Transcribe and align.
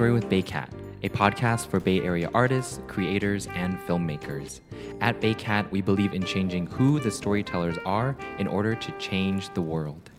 Backstory 0.00 0.14
with 0.14 0.30
Baycat, 0.30 0.70
a 1.02 1.10
podcast 1.10 1.66
for 1.66 1.78
Bay 1.78 2.00
Area 2.00 2.30
artists, 2.32 2.80
creators, 2.86 3.46
and 3.48 3.78
filmmakers. 3.80 4.60
At 5.02 5.20
Baycat, 5.20 5.70
we 5.70 5.82
believe 5.82 6.14
in 6.14 6.24
changing 6.24 6.68
who 6.68 7.00
the 7.00 7.10
storytellers 7.10 7.76
are 7.84 8.16
in 8.38 8.46
order 8.46 8.74
to 8.74 8.92
change 8.92 9.52
the 9.52 9.60
world. 9.60 10.10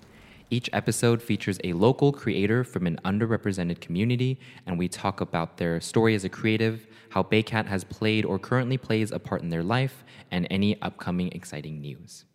Each 0.52 0.70
episode 0.72 1.20
features 1.20 1.58
a 1.64 1.74
local 1.74 2.14
creator 2.14 2.64
from 2.64 2.86
an 2.86 3.00
underrepresented 3.04 3.82
community, 3.82 4.40
and 4.68 4.78
we 4.78 4.88
talk 4.88 5.20
about 5.20 5.58
their 5.58 5.82
story 5.82 6.13
as 6.13 6.26
a 6.26 6.30
creative, 6.30 6.86
how 7.10 7.24
Baycat 7.24 7.66
has 7.66 7.84
played 7.84 8.24
or 8.24 8.38
currently 8.38 8.77
plays 8.77 9.12
a 9.12 9.18
part 9.18 9.41
in 9.41 9.50
their 9.50 9.63
life, 9.63 10.04
and 10.30 10.46
any 10.52 10.80
upcoming 10.84 11.32
exciting 11.32 11.82
news. 11.82 12.26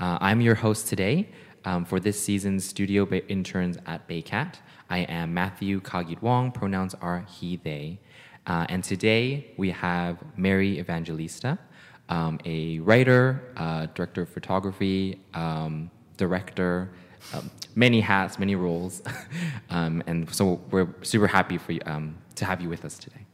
Uh, 0.00 0.18
I'm 0.20 0.40
your 0.40 0.56
host 0.56 0.88
today 0.88 1.28
um, 1.64 1.84
for 1.84 2.00
this 2.00 2.20
season's 2.20 2.64
studio 2.64 3.04
ba- 3.06 3.26
interns 3.28 3.78
at 3.86 4.08
Baycat. 4.08 4.56
I 4.88 4.98
am 5.00 5.34
Matthew 5.34 5.80
Kagit 5.80 6.20
Wong, 6.22 6.50
pronouns 6.50 6.94
are 6.94 7.24
he, 7.28 7.56
they. 7.56 8.00
Uh, 8.46 8.66
and 8.68 8.82
today 8.82 9.52
we 9.56 9.70
have 9.70 10.16
Mary 10.36 10.78
Evangelista, 10.78 11.58
um, 12.08 12.40
a 12.44 12.78
writer, 12.80 13.52
uh, 13.56 13.86
director 13.94 14.22
of 14.22 14.28
photography, 14.28 15.20
um, 15.34 15.90
director, 16.16 16.90
um, 17.34 17.50
many 17.74 18.00
hats, 18.00 18.38
many 18.38 18.54
roles. 18.54 19.02
Um, 19.72 20.02
and 20.08 20.28
so 20.34 20.60
we're 20.72 20.88
super 21.02 21.28
happy 21.28 21.56
for 21.56 21.70
you, 21.70 21.80
um, 21.86 22.18
to 22.34 22.44
have 22.44 22.60
you 22.60 22.68
with 22.68 22.84
us 22.84 22.98
today. 22.98 23.24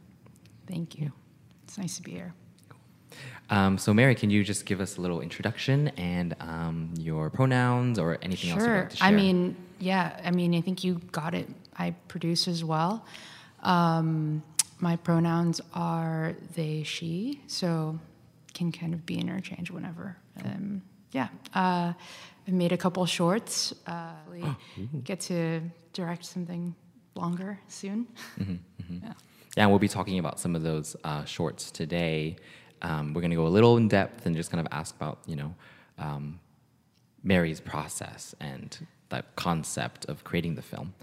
Thank 0.67 0.99
you. 0.99 1.11
It's 1.63 1.79
nice 1.79 1.95
to 1.95 2.03
be 2.03 2.11
here. 2.11 2.35
Um, 3.49 3.77
so, 3.77 3.93
Mary, 3.93 4.13
can 4.15 4.29
you 4.29 4.43
just 4.43 4.65
give 4.65 4.81
us 4.81 4.97
a 4.97 5.01
little 5.01 5.21
introduction 5.21 5.87
and 5.89 6.35
um, 6.41 6.93
your 6.99 7.29
pronouns 7.29 7.97
or 7.97 8.17
anything 8.21 8.49
else 8.51 8.59
you'd 8.59 8.65
Sure. 8.65 8.79
like 8.81 8.89
to 8.89 8.97
share? 8.97 9.07
I 9.07 9.11
mean, 9.11 9.55
yeah. 9.79 10.19
I 10.23 10.31
mean, 10.31 10.53
I 10.55 10.61
think 10.61 10.83
you 10.83 10.99
got 11.11 11.33
it. 11.33 11.47
I 11.77 11.91
produce 12.07 12.47
as 12.47 12.63
well. 12.63 13.05
Um, 13.63 14.43
my 14.79 14.95
pronouns 14.97 15.61
are 15.73 16.35
they, 16.55 16.83
she, 16.83 17.41
so 17.47 17.99
can 18.53 18.71
kind 18.71 18.93
of 18.93 19.05
be 19.05 19.17
interchanged 19.17 19.71
whenever. 19.71 20.17
Um, 20.43 20.81
yeah. 21.11 21.29
Uh, 21.53 21.93
I've 22.47 22.53
made 22.53 22.71
a 22.71 22.77
couple 22.77 23.05
shorts. 23.05 23.73
Uh, 23.85 24.11
get 25.03 25.21
to 25.21 25.61
direct 25.93 26.25
something 26.25 26.75
longer 27.15 27.59
soon. 27.67 28.07
Mm-hmm, 28.39 28.55
Yeah. 29.03 29.13
Yeah, 29.55 29.65
we'll 29.65 29.79
be 29.79 29.87
talking 29.87 30.19
about 30.19 30.39
some 30.39 30.55
of 30.55 30.61
those 30.61 30.95
uh, 31.03 31.25
shorts 31.25 31.71
today. 31.71 32.35
Um, 32.81 33.13
we're 33.13 33.21
going 33.21 33.31
to 33.31 33.37
go 33.37 33.47
a 33.47 33.49
little 33.49 33.77
in 33.77 33.87
depth 33.87 34.25
and 34.25 34.35
just 34.35 34.51
kind 34.51 34.65
of 34.65 34.71
ask 34.71 34.95
about, 34.95 35.19
you 35.25 35.35
know, 35.35 35.55
um, 35.97 36.39
Mary's 37.23 37.59
process 37.59 38.35
and 38.39 38.77
the 39.09 39.23
concept 39.35 40.05
of 40.05 40.23
creating 40.23 40.55
the 40.55 40.61
film. 40.61 40.93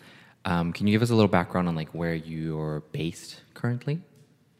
Um, 0.44 0.72
can 0.72 0.86
you 0.86 0.92
give 0.92 1.02
us 1.02 1.10
a 1.10 1.14
little 1.14 1.28
background 1.28 1.68
on 1.68 1.74
like 1.74 1.90
where 1.90 2.14
you're 2.14 2.82
based 2.92 3.40
currently? 3.54 4.00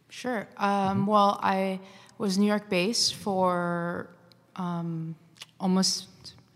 Sure. 0.08 0.48
Um, 0.56 1.06
Well, 1.06 1.38
I 1.42 1.80
was 2.18 2.38
New 2.38 2.46
York 2.46 2.68
based 2.70 3.16
for 3.16 4.08
um, 4.56 5.14
almost 5.60 6.08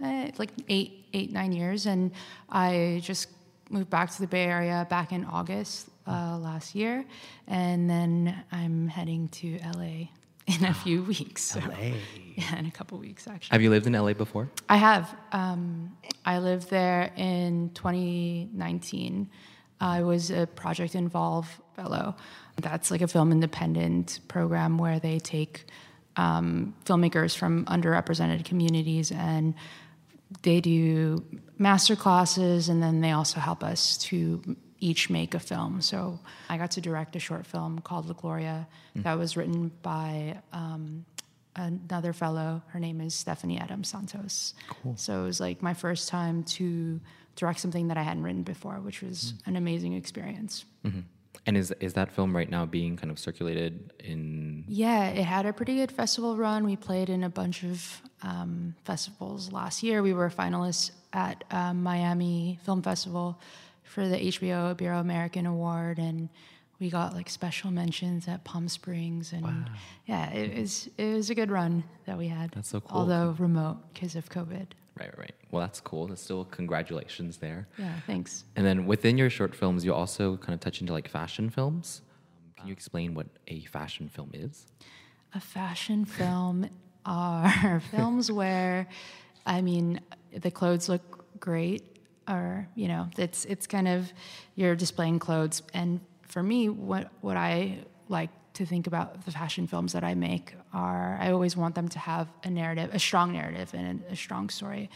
eh, 0.03 0.31
like 0.39 0.51
eight, 0.69 1.07
eight, 1.13 1.33
nine 1.33 1.53
years, 1.53 1.87
and 1.87 2.13
I 2.49 3.01
just 3.03 3.29
moved 3.71 3.91
back 3.91 4.11
to 4.13 4.21
the 4.21 4.27
Bay 4.27 4.45
Area 4.45 4.87
back 4.89 5.13
in 5.13 5.25
August 5.25 5.89
uh, 6.07 6.39
last 6.39 6.75
year, 6.75 7.05
and 7.49 7.91
then 7.91 8.45
I'm 8.53 8.89
heading 8.89 9.29
to 9.29 9.59
LA 9.77 10.09
in 10.49 10.65
a 10.65 10.75
few 10.75 11.03
weeks. 11.03 11.43
so- 11.43 11.61
Yeah, 12.37 12.57
in 12.59 12.67
a 12.67 12.71
couple 12.71 12.99
weeks 12.99 13.27
actually. 13.27 13.55
Have 13.55 13.63
you 13.63 13.71
lived 13.71 13.87
in 13.87 13.93
LA 13.93 14.13
before? 14.15 14.49
I 14.69 14.77
have. 14.77 15.15
Um, 15.33 15.97
I 16.25 16.39
lived 16.39 16.71
there 16.71 17.13
in 17.17 17.71
2019. 17.75 19.29
I 19.81 20.03
was 20.03 20.31
a 20.31 20.47
Project 20.47 20.95
Involve 20.95 21.49
fellow. 21.77 22.17
That's 22.61 22.91
like 22.91 23.01
a 23.03 23.09
film 23.09 23.31
independent 23.33 24.21
program 24.29 24.79
where 24.79 24.99
they 24.99 25.19
take 25.21 25.67
um, 26.17 26.75
filmmakers 26.85 27.37
from 27.37 27.65
underrepresented 27.67 28.45
communities 28.45 29.13
and 29.13 29.55
they 30.43 30.61
do 30.61 31.25
master 31.59 31.95
classes 31.97 32.69
and 32.69 32.83
then 32.83 33.01
they 33.01 33.13
also 33.13 33.39
help 33.41 33.63
us 33.63 33.97
to 33.99 34.57
each 34.81 35.11
make 35.11 35.35
a 35.35 35.39
film. 35.41 35.81
So 35.83 36.19
I 36.49 36.57
got 36.57 36.71
to 36.73 36.81
direct 36.81 37.17
a 37.17 37.19
short 37.19 37.47
film 37.47 37.81
called 37.81 38.07
La 38.07 38.15
Gloria 38.15 38.67
that 38.97 39.19
was 39.19 39.37
written 39.37 39.71
by 39.83 40.41
um, 40.53 41.05
another 41.57 42.13
fellow. 42.13 42.63
Her 42.69 42.81
name 42.81 43.01
is 43.01 43.15
Stephanie 43.15 43.59
Adams 43.59 43.89
Santos. 43.89 44.55
So 44.97 45.23
it 45.23 45.25
was 45.25 45.41
like 45.41 45.63
my 45.63 45.75
first 45.75 46.09
time 46.09 46.45
to 46.45 47.01
direct 47.37 47.61
something 47.61 47.89
that 47.89 47.97
I 47.97 48.03
hadn't 48.03 48.23
written 48.23 48.43
before, 48.43 48.75
which 48.81 49.03
was 49.03 49.35
an 49.47 49.57
amazing 49.57 49.95
experience. 49.95 50.65
And 51.47 51.57
is 51.57 51.71
is 51.81 51.95
that 51.95 52.13
film 52.13 52.37
right 52.37 52.51
now 52.51 52.67
being 52.67 52.97
kind 52.97 53.11
of 53.11 53.19
circulated 53.19 53.93
in? 54.01 54.65
Yeah, 54.69 55.09
it 55.09 55.25
had 55.25 55.47
a 55.47 55.53
pretty 55.53 55.77
good 55.77 55.91
festival 55.91 56.37
run. 56.37 56.65
We 56.67 56.77
played 56.77 57.09
in 57.09 57.25
a 57.25 57.31
bunch 57.31 57.63
of 57.65 58.03
um, 58.23 58.75
festivals 58.85 59.51
last 59.53 59.83
year. 59.83 60.03
We 60.03 60.13
were 60.13 60.29
finalists 60.31 60.91
at 61.13 61.45
um, 61.51 61.83
Miami 61.83 62.59
Film 62.65 62.83
Festival 62.83 63.41
for 63.89 64.09
the 64.09 64.17
HBO 64.17 64.75
Ibero 64.75 65.01
American 65.01 65.47
Award, 65.47 65.99
and 65.99 66.29
we 66.79 66.91
got 66.91 67.15
like 67.15 67.29
special 67.29 67.71
mentions 67.71 68.29
at 68.29 68.45
Palm 68.45 68.69
Springs. 68.69 69.33
And 69.33 69.69
yeah, 70.07 70.31
it 70.31 70.59
was 70.59 70.89
it 70.97 71.15
was 71.15 71.31
a 71.31 71.35
good 71.35 71.51
run 71.51 71.85
that 72.07 72.17
we 72.17 72.29
had. 72.29 72.51
That's 72.53 72.69
so 72.69 72.81
cool. 72.81 72.99
Although 72.99 73.35
remote 73.39 73.79
because 73.93 74.15
of 74.15 74.29
COVID. 74.29 74.67
Right, 74.99 75.11
right. 75.11 75.19
right. 75.19 75.35
Well, 75.51 75.61
that's 75.61 75.81
cool. 75.81 76.09
That's 76.09 76.23
still 76.23 76.45
congratulations 76.45 77.39
there. 77.39 77.69
Yeah, 77.79 77.93
thanks. 78.07 78.45
And 78.57 78.67
then 78.67 78.87
within 78.87 79.17
your 79.17 79.31
short 79.31 79.55
films, 79.55 79.85
you 79.85 79.95
also 79.95 80.37
kind 80.39 80.55
of 80.55 80.61
touch 80.61 80.81
into 80.81 80.93
like 80.93 81.09
fashion 81.09 81.51
films. 81.51 82.03
Can 82.57 82.67
you 82.67 82.73
explain 82.73 83.15
what 83.15 83.29
a 83.47 83.61
fashion 83.67 84.09
film 84.09 84.31
is? 84.35 84.67
A 85.35 85.41
fashion 85.41 86.05
film 86.05 86.69
are 87.07 87.81
films 87.91 88.33
where, 88.33 88.89
I 89.47 89.63
mean, 89.63 90.01
the 90.33 90.51
clothes 90.51 90.89
look 90.89 91.25
great, 91.39 91.98
or 92.29 92.69
you 92.75 92.89
know, 92.89 93.09
it's 93.17 93.45
it's 93.45 93.67
kind 93.67 93.89
of 93.89 94.13
you're 94.55 94.77
displaying 94.77 95.19
clothes. 95.19 95.63
And 95.75 96.01
for 96.23 96.43
me, 96.43 96.69
what 96.69 97.11
what 97.21 97.37
I 97.37 97.79
like 98.09 98.31
to 98.55 98.67
think 98.67 98.87
about 98.87 99.25
the 99.25 99.31
fashion 99.31 99.67
films 99.67 99.93
that 99.93 100.05
I 100.05 100.15
make 100.15 100.55
are 100.73 101.17
I 101.21 101.33
always 101.33 101.57
want 101.57 101.75
them 101.75 101.89
to 101.89 101.99
have 101.99 102.29
a 102.45 102.51
narrative, 102.51 102.91
a 102.93 102.99
strong 102.99 103.33
narrative, 103.33 103.73
and 103.75 104.03
a, 104.09 104.13
a 104.13 104.17
strong 104.17 104.49
story. 104.51 104.91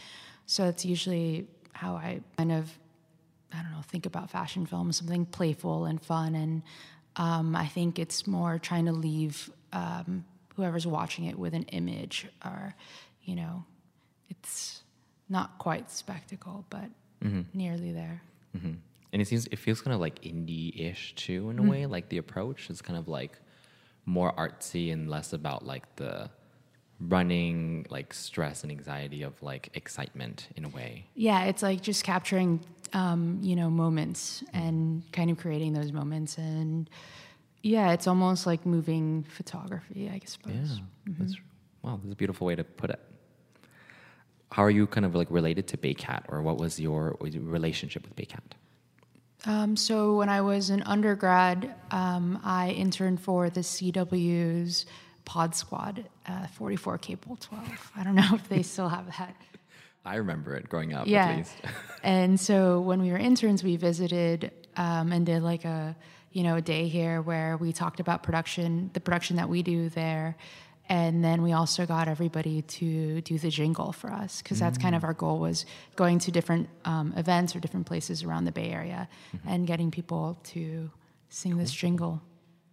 So 0.45 0.65
it's 0.65 0.85
usually 0.85 1.47
how 1.73 1.95
I 1.95 2.21
kind 2.37 2.51
of 2.51 2.77
I 3.53 3.61
don't 3.61 3.71
know, 3.71 3.81
think 3.81 4.05
about 4.05 4.29
fashion 4.29 4.65
films, 4.65 4.97
something 4.97 5.25
playful 5.25 5.85
and 5.85 6.01
fun. 6.01 6.35
And 6.35 6.63
um, 7.15 7.55
I 7.55 7.67
think 7.67 7.99
it's 7.99 8.25
more 8.25 8.57
trying 8.57 8.85
to 8.85 8.91
leave 8.91 9.51
um, 9.71 10.25
whoever's 10.55 10.87
watching 10.87 11.25
it 11.25 11.37
with 11.37 11.53
an 11.53 11.63
image 11.63 12.27
or, 12.43 12.75
you 13.23 13.35
know, 13.35 13.63
it's 14.29 14.81
not 15.29 15.57
quite 15.59 15.91
spectacle, 15.91 16.65
but 16.69 16.89
nearly 17.53 17.91
there. 17.91 18.21
hmm 18.59 18.73
And 19.11 19.21
it 19.21 19.27
seems 19.27 19.47
it 19.47 19.57
feels 19.57 19.81
kind 19.81 19.93
of 19.93 19.99
like 20.01 20.21
indie-ish 20.21 21.13
too 21.15 21.49
in 21.49 21.59
a 21.59 21.63
way. 21.63 21.85
Like 21.85 22.09
the 22.09 22.17
approach 22.17 22.69
is 22.69 22.81
kind 22.81 22.97
of 22.97 23.07
like 23.07 23.39
more 24.05 24.33
artsy 24.33 24.91
and 24.91 25.09
less 25.09 25.33
about 25.33 25.65
like 25.65 25.95
the 25.95 26.29
running 26.99 27.85
like 27.89 28.13
stress 28.13 28.63
and 28.63 28.71
anxiety 28.71 29.23
of 29.23 29.41
like 29.41 29.69
excitement 29.73 30.47
in 30.55 30.65
a 30.65 30.69
way. 30.69 31.05
Yeah, 31.15 31.45
it's 31.45 31.61
like 31.61 31.81
just 31.81 32.03
capturing, 32.03 32.59
um, 32.93 33.39
you 33.41 33.55
know, 33.55 33.69
moments 33.69 34.43
and 34.53 35.03
kind 35.11 35.29
of 35.29 35.37
creating 35.37 35.73
those 35.73 35.91
moments. 35.91 36.37
And 36.37 36.89
yeah, 37.61 37.91
it's 37.93 38.07
almost 38.07 38.45
like 38.45 38.65
moving 38.65 39.23
photography, 39.23 40.09
I 40.13 40.21
suppose. 40.25 40.53
Yeah, 40.55 41.13
that's 41.19 41.37
wow. 41.81 41.99
That's 42.03 42.13
a 42.13 42.15
beautiful 42.15 42.47
way 42.47 42.55
to 42.55 42.63
put 42.63 42.89
it. 42.89 42.99
How 44.53 44.63
are 44.63 44.69
you 44.69 44.85
kind 44.85 45.03
of 45.03 45.15
like 45.15 45.31
related 45.31 45.67
to 45.69 45.77
Baycat, 45.77 46.25
or 46.29 46.43
what 46.43 46.59
was 46.59 46.79
your 46.79 47.17
relationship 47.19 48.03
with 48.03 48.15
Baycat? 48.15 48.53
Um, 49.45 49.75
so 49.75 50.15
when 50.15 50.29
I 50.29 50.41
was 50.41 50.69
an 50.69 50.83
undergrad, 50.83 51.73
um, 51.89 52.39
I 52.43 52.69
interned 52.69 53.19
for 53.19 53.49
the 53.49 53.61
CW's 53.61 54.85
Pod 55.25 55.55
Squad, 55.55 56.05
uh, 56.27 56.45
44 56.45 56.99
Cable 56.99 57.35
12. 57.37 57.91
I 57.95 58.03
don't 58.03 58.13
know 58.13 58.29
if 58.33 58.47
they 58.47 58.61
still 58.73 58.89
have 58.89 59.07
that. 59.17 59.35
I 60.05 60.17
remember 60.17 60.53
it 60.53 60.69
growing 60.69 60.93
up 60.93 61.07
yeah. 61.07 61.29
at 61.29 61.37
least. 61.37 61.55
and 62.03 62.39
so 62.39 62.79
when 62.79 63.01
we 63.01 63.09
were 63.11 63.17
interns, 63.17 63.63
we 63.63 63.75
visited 63.75 64.51
um, 64.77 65.11
and 65.11 65.25
did 65.25 65.41
like 65.41 65.65
a 65.65 65.95
you 66.31 66.43
know 66.43 66.57
a 66.57 66.61
day 66.61 66.87
here 66.87 67.23
where 67.23 67.57
we 67.57 67.73
talked 67.73 67.99
about 67.99 68.21
production, 68.21 68.91
the 68.93 68.99
production 68.99 69.37
that 69.37 69.49
we 69.49 69.63
do 69.63 69.89
there, 69.89 70.35
and 70.89 71.23
then 71.23 71.41
we 71.41 71.53
also 71.53 71.85
got 71.85 72.07
everybody 72.07 72.61
to 72.63 73.21
do 73.21 73.37
the 73.37 73.49
jingle 73.49 73.91
for 73.93 74.11
us 74.11 74.41
because 74.41 74.59
that's 74.59 74.77
kind 74.77 74.95
of 74.95 75.03
our 75.03 75.13
goal 75.13 75.39
was 75.39 75.65
going 75.95 76.19
to 76.19 76.31
different 76.31 76.67
um, 76.85 77.13
events 77.15 77.55
or 77.55 77.59
different 77.59 77.85
places 77.85 78.23
around 78.23 78.45
the 78.45 78.51
Bay 78.51 78.69
Area 78.69 79.07
and 79.47 79.65
getting 79.65 79.91
people 79.91 80.37
to 80.45 80.91
sing 81.29 81.57
this 81.57 81.71
jingle. 81.71 82.21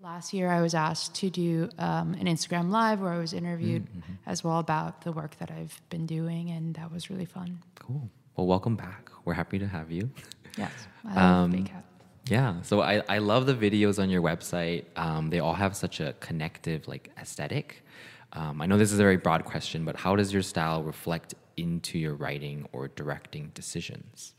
Last 0.03 0.33
year, 0.33 0.51
I 0.51 0.63
was 0.63 0.75
asked 0.75 1.15
to 1.17 1.29
do 1.31 1.69
um, 1.79 2.15
an 2.15 2.25
Instagram 2.27 2.71
live 2.71 3.01
where 3.01 3.13
I 3.13 3.19
was 3.19 3.33
interviewed 3.35 3.87
as 4.27 4.43
well 4.43 4.59
about 4.59 5.03
the 5.03 5.13
work 5.13 5.37
that 5.39 5.51
I've 5.51 5.81
been 5.91 6.07
doing, 6.07 6.51
and 6.51 6.75
that 6.77 6.91
was 6.91 7.11
really 7.11 7.27
fun. 7.27 7.59
Cool. 7.79 8.09
Well, 8.35 8.47
welcome 8.47 8.77
back. 8.77 9.11
We're 9.27 9.35
happy 9.35 9.59
to 9.59 9.67
have 9.69 9.91
you. 9.91 10.11
Yes, 10.57 10.73
I 11.05 11.15
love 11.15 11.45
Um. 11.45 11.69
Yeah, 12.27 12.63
so 12.63 12.81
I, 12.81 13.03
I 13.09 13.19
love 13.19 13.47
the 13.47 13.55
videos 13.55 14.01
on 14.01 14.11
your 14.11 14.23
website. 14.23 14.85
Um, 14.97 15.31
they 15.31 15.41
all 15.41 15.55
have 15.55 15.75
such 15.77 16.01
a 16.01 16.15
connective 16.21 16.87
like 16.87 17.11
aesthetic. 17.19 17.85
Um, 18.33 18.61
I 18.61 18.67
know 18.67 18.79
this 18.79 18.93
is 18.93 18.99
a 18.99 19.03
very 19.03 19.17
broad 19.17 19.45
question, 19.45 19.85
but 19.85 19.97
how 19.97 20.15
does 20.17 20.33
your 20.33 20.43
style 20.43 20.83
reflect 20.83 21.35
into 21.57 21.99
your 21.99 22.15
writing 22.15 22.69
or 22.73 22.89
directing 22.89 23.51
decisions? 23.55 24.35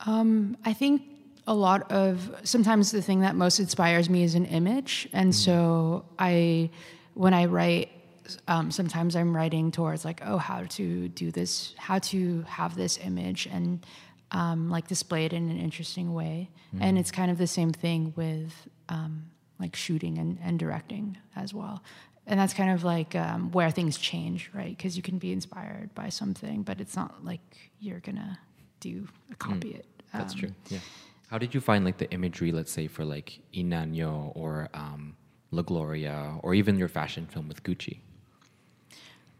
Um, 0.00 0.56
I 0.64 0.72
think 0.72 1.02
a 1.46 1.54
lot 1.54 1.90
of 1.90 2.34
sometimes 2.44 2.92
the 2.92 3.02
thing 3.02 3.20
that 3.20 3.34
most 3.34 3.58
inspires 3.58 4.08
me 4.08 4.22
is 4.22 4.34
an 4.34 4.46
image, 4.46 5.08
and 5.12 5.34
so 5.34 6.04
I, 6.18 6.70
when 7.14 7.34
I 7.34 7.46
write, 7.46 7.90
um, 8.46 8.70
sometimes 8.70 9.16
I'm 9.16 9.34
writing 9.34 9.70
towards 9.70 10.04
like, 10.04 10.20
oh, 10.24 10.38
how 10.38 10.64
to 10.64 11.08
do 11.08 11.30
this, 11.30 11.74
how 11.76 11.98
to 11.98 12.42
have 12.42 12.76
this 12.76 12.98
image 12.98 13.48
and 13.50 13.84
um, 14.32 14.68
like 14.70 14.88
display 14.88 15.24
it 15.24 15.32
in 15.32 15.48
an 15.50 15.58
interesting 15.58 16.12
way, 16.14 16.50
and 16.80 16.98
it's 16.98 17.10
kind 17.10 17.30
of 17.30 17.38
the 17.38 17.46
same 17.46 17.72
thing 17.72 18.12
with 18.16 18.52
um, 18.88 19.30
like 19.58 19.74
shooting 19.74 20.18
and, 20.18 20.38
and 20.42 20.58
directing 20.58 21.16
as 21.34 21.54
well. 21.54 21.82
And 22.26 22.38
that's 22.38 22.52
kind 22.52 22.70
of 22.70 22.84
like 22.84 23.14
um, 23.14 23.50
where 23.52 23.70
things 23.70 23.96
change, 23.96 24.50
right? 24.54 24.76
Because 24.76 24.96
you 24.98 25.02
can 25.02 25.16
be 25.18 25.32
inspired 25.32 25.94
by 25.94 26.10
something, 26.10 26.62
but 26.62 26.78
it's 26.80 26.94
not 26.94 27.24
like 27.24 27.40
you're 27.80 28.00
gonna 28.00 28.38
do 28.80 29.08
a 29.32 29.34
copy 29.34 29.70
it. 29.70 29.86
That's 30.12 30.34
Um, 30.34 30.40
true. 30.40 30.54
Yeah. 30.68 30.78
How 31.30 31.38
did 31.38 31.54
you 31.54 31.60
find 31.60 31.84
like 31.84 31.96
the 31.98 32.10
imagery, 32.10 32.52
let's 32.52 32.70
say, 32.72 32.86
for 32.86 33.04
like 33.04 33.40
Inenyo 33.54 34.32
or 34.34 34.68
um, 34.74 35.16
La 35.50 35.62
Gloria, 35.62 36.38
or 36.42 36.54
even 36.54 36.78
your 36.78 36.88
fashion 36.88 37.26
film 37.26 37.48
with 37.48 37.62
Gucci? 37.62 38.00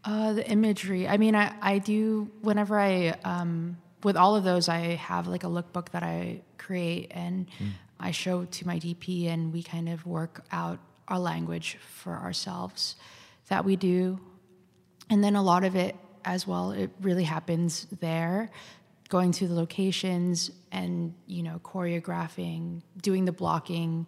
Uh, 0.03 0.33
the 0.33 0.49
imagery. 0.49 1.07
I 1.07 1.17
mean, 1.17 1.35
I, 1.35 1.53
I 1.61 1.77
do 1.79 2.29
whenever 2.41 2.79
I 2.79 3.09
um, 3.23 3.77
with 4.03 4.15
all 4.15 4.35
of 4.35 4.43
those, 4.43 4.69
I 4.69 4.95
have 4.95 5.27
like 5.27 5.43
a 5.43 5.47
lookbook 5.47 5.89
that 5.89 6.03
I 6.03 6.41
create 6.57 7.11
and 7.11 7.47
hmm. 7.57 7.69
I 7.99 8.11
show 8.11 8.45
to 8.45 8.67
my 8.67 8.79
DP, 8.79 9.27
and 9.27 9.51
we 9.51 9.61
kind 9.61 9.89
of 9.89 10.05
work 10.05 10.45
out 10.51 10.79
our 11.07 11.19
language 11.19 11.77
for 12.01 12.13
ourselves 12.13 12.95
that 13.49 13.65
we 13.65 13.75
do, 13.75 14.19
and 15.09 15.23
then 15.23 15.35
a 15.35 15.41
lot 15.41 15.63
of 15.63 15.75
it 15.75 15.95
as 16.23 16.47
well. 16.47 16.71
It 16.71 16.91
really 17.01 17.25
happens 17.25 17.87
there, 17.99 18.51
going 19.09 19.31
to 19.33 19.47
the 19.47 19.53
locations 19.53 20.51
and 20.71 21.13
you 21.27 21.43
know 21.43 21.59
choreographing, 21.63 22.83
doing 23.01 23.25
the 23.25 23.33
blocking 23.33 24.07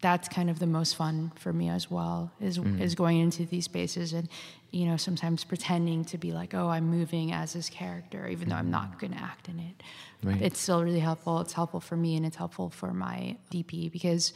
that's 0.00 0.28
kind 0.28 0.50
of 0.50 0.58
the 0.58 0.66
most 0.66 0.96
fun 0.96 1.32
for 1.36 1.52
me 1.52 1.68
as 1.68 1.90
well 1.90 2.30
is 2.40 2.58
is 2.78 2.94
going 2.94 3.18
into 3.18 3.44
these 3.46 3.64
spaces 3.64 4.12
and 4.12 4.28
you 4.70 4.86
know 4.86 4.96
sometimes 4.96 5.44
pretending 5.44 6.04
to 6.04 6.18
be 6.18 6.32
like 6.32 6.54
oh 6.54 6.68
I'm 6.68 6.88
moving 6.88 7.32
as 7.32 7.52
this 7.52 7.68
character 7.68 8.28
even 8.28 8.48
though 8.48 8.56
I'm 8.56 8.70
not 8.70 8.98
going 8.98 9.12
to 9.12 9.18
act 9.18 9.48
in 9.48 9.58
it. 9.58 9.82
Right. 10.22 10.42
It's 10.42 10.58
still 10.58 10.84
really 10.84 11.00
helpful. 11.00 11.40
It's 11.40 11.52
helpful 11.52 11.80
for 11.80 11.96
me 11.96 12.16
and 12.16 12.26
it's 12.26 12.36
helpful 12.36 12.70
for 12.70 12.92
my 12.92 13.36
DP 13.52 13.90
because 13.90 14.32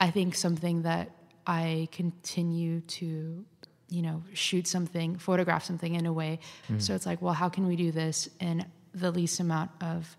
I 0.00 0.10
think 0.10 0.34
something 0.34 0.82
that 0.82 1.10
I 1.46 1.88
continue 1.92 2.80
to 2.80 3.44
you 3.88 4.02
know 4.02 4.22
shoot 4.32 4.66
something, 4.66 5.16
photograph 5.18 5.64
something 5.64 5.94
in 5.94 6.06
a 6.06 6.12
way. 6.12 6.38
So 6.78 6.94
it's 6.94 7.06
like 7.06 7.20
well 7.22 7.34
how 7.34 7.48
can 7.48 7.66
we 7.66 7.76
do 7.76 7.92
this 7.92 8.28
in 8.40 8.66
the 8.94 9.10
least 9.10 9.40
amount 9.40 9.70
of 9.80 10.16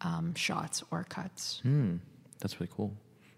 um, 0.00 0.34
shots 0.34 0.82
or 0.90 1.04
cuts? 1.04 1.60
Hmm, 1.62 1.96
that's 2.40 2.60
really 2.60 2.72
cool. 2.74 2.94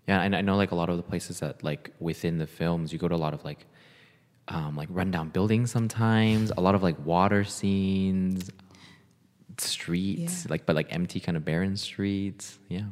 Yeah, 0.09 0.23
and 0.23 0.35
I 0.35 0.41
know 0.41 0.57
like 0.57 0.71
a 0.73 0.75
lot 0.75 0.89
of 0.91 0.97
the 0.97 1.03
places 1.03 1.41
that 1.41 1.63
like 1.63 1.93
within 2.01 2.39
the 2.39 2.47
films, 2.47 2.93
you 2.93 2.99
go 2.99 3.09
to 3.09 3.15
a 3.15 3.17
lot 3.17 3.35
of 3.35 3.45
like 3.45 3.67
um, 4.49 4.75
like 4.77 4.89
rundown 4.91 5.29
buildings 5.29 5.71
sometimes, 5.71 6.51
a 6.57 6.61
lot 6.61 6.75
of 6.75 6.83
like 6.83 6.97
water 7.07 7.45
scenes, 7.45 8.51
streets, 9.59 10.45
Yeah. 10.45 10.51
like 10.51 10.67
but 10.67 10.75
like 10.77 10.93
empty 10.93 11.21
kind 11.21 11.37
of 11.37 11.45
barren 11.45 11.77
streets. 11.77 12.59
Yeah. 12.69 12.87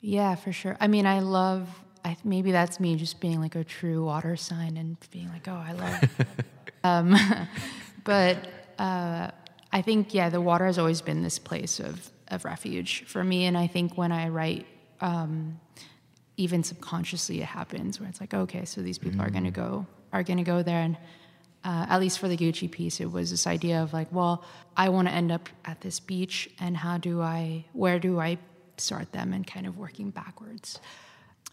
Yeah, 0.00 0.34
for 0.34 0.52
sure. 0.52 0.76
I 0.80 0.86
mean, 0.88 1.06
I 1.06 1.20
love. 1.20 1.68
I 2.04 2.16
maybe 2.24 2.50
that's 2.52 2.80
me 2.80 2.96
just 2.96 3.20
being 3.20 3.40
like 3.40 3.54
a 3.54 3.64
true 3.64 4.04
water 4.04 4.34
sign 4.36 4.76
and 4.78 4.96
being 5.10 5.28
like, 5.28 5.46
oh, 5.48 5.62
I 5.66 5.72
love. 5.72 6.10
um, 6.84 7.16
but 8.04 8.48
uh, 8.78 9.30
I 9.72 9.82
think 9.82 10.14
yeah, 10.14 10.30
the 10.30 10.40
water 10.40 10.66
has 10.66 10.78
always 10.78 11.00
been 11.02 11.22
this 11.22 11.38
place 11.38 11.78
of 11.80 12.10
of 12.28 12.44
refuge 12.44 13.04
for 13.06 13.22
me, 13.24 13.44
and 13.46 13.56
I 13.56 13.66
think 13.66 13.96
when 13.96 14.12
I 14.12 14.28
write. 14.28 14.66
Um, 15.00 15.60
even 16.40 16.64
subconsciously, 16.64 17.40
it 17.40 17.46
happens 17.46 18.00
where 18.00 18.08
it's 18.08 18.20
like, 18.20 18.32
okay, 18.32 18.64
so 18.64 18.80
these 18.80 18.98
people 18.98 19.20
are 19.20 19.30
going 19.30 19.44
to 19.44 19.50
go 19.50 19.86
are 20.12 20.24
going 20.24 20.38
to 20.38 20.44
go 20.44 20.62
there, 20.62 20.80
and 20.80 20.96
uh, 21.62 21.86
at 21.88 22.00
least 22.00 22.18
for 22.18 22.26
the 22.26 22.36
Gucci 22.36 22.68
piece, 22.68 23.00
it 23.00 23.12
was 23.12 23.30
this 23.30 23.46
idea 23.46 23.80
of 23.82 23.92
like, 23.92 24.08
well, 24.10 24.42
I 24.76 24.88
want 24.88 25.06
to 25.06 25.14
end 25.14 25.30
up 25.30 25.48
at 25.64 25.80
this 25.82 26.00
beach, 26.00 26.50
and 26.58 26.76
how 26.76 26.98
do 26.98 27.20
I, 27.20 27.64
where 27.74 27.98
do 28.00 28.18
I 28.18 28.38
start 28.76 29.12
them, 29.12 29.32
and 29.32 29.46
kind 29.46 29.66
of 29.66 29.76
working 29.78 30.10
backwards. 30.10 30.80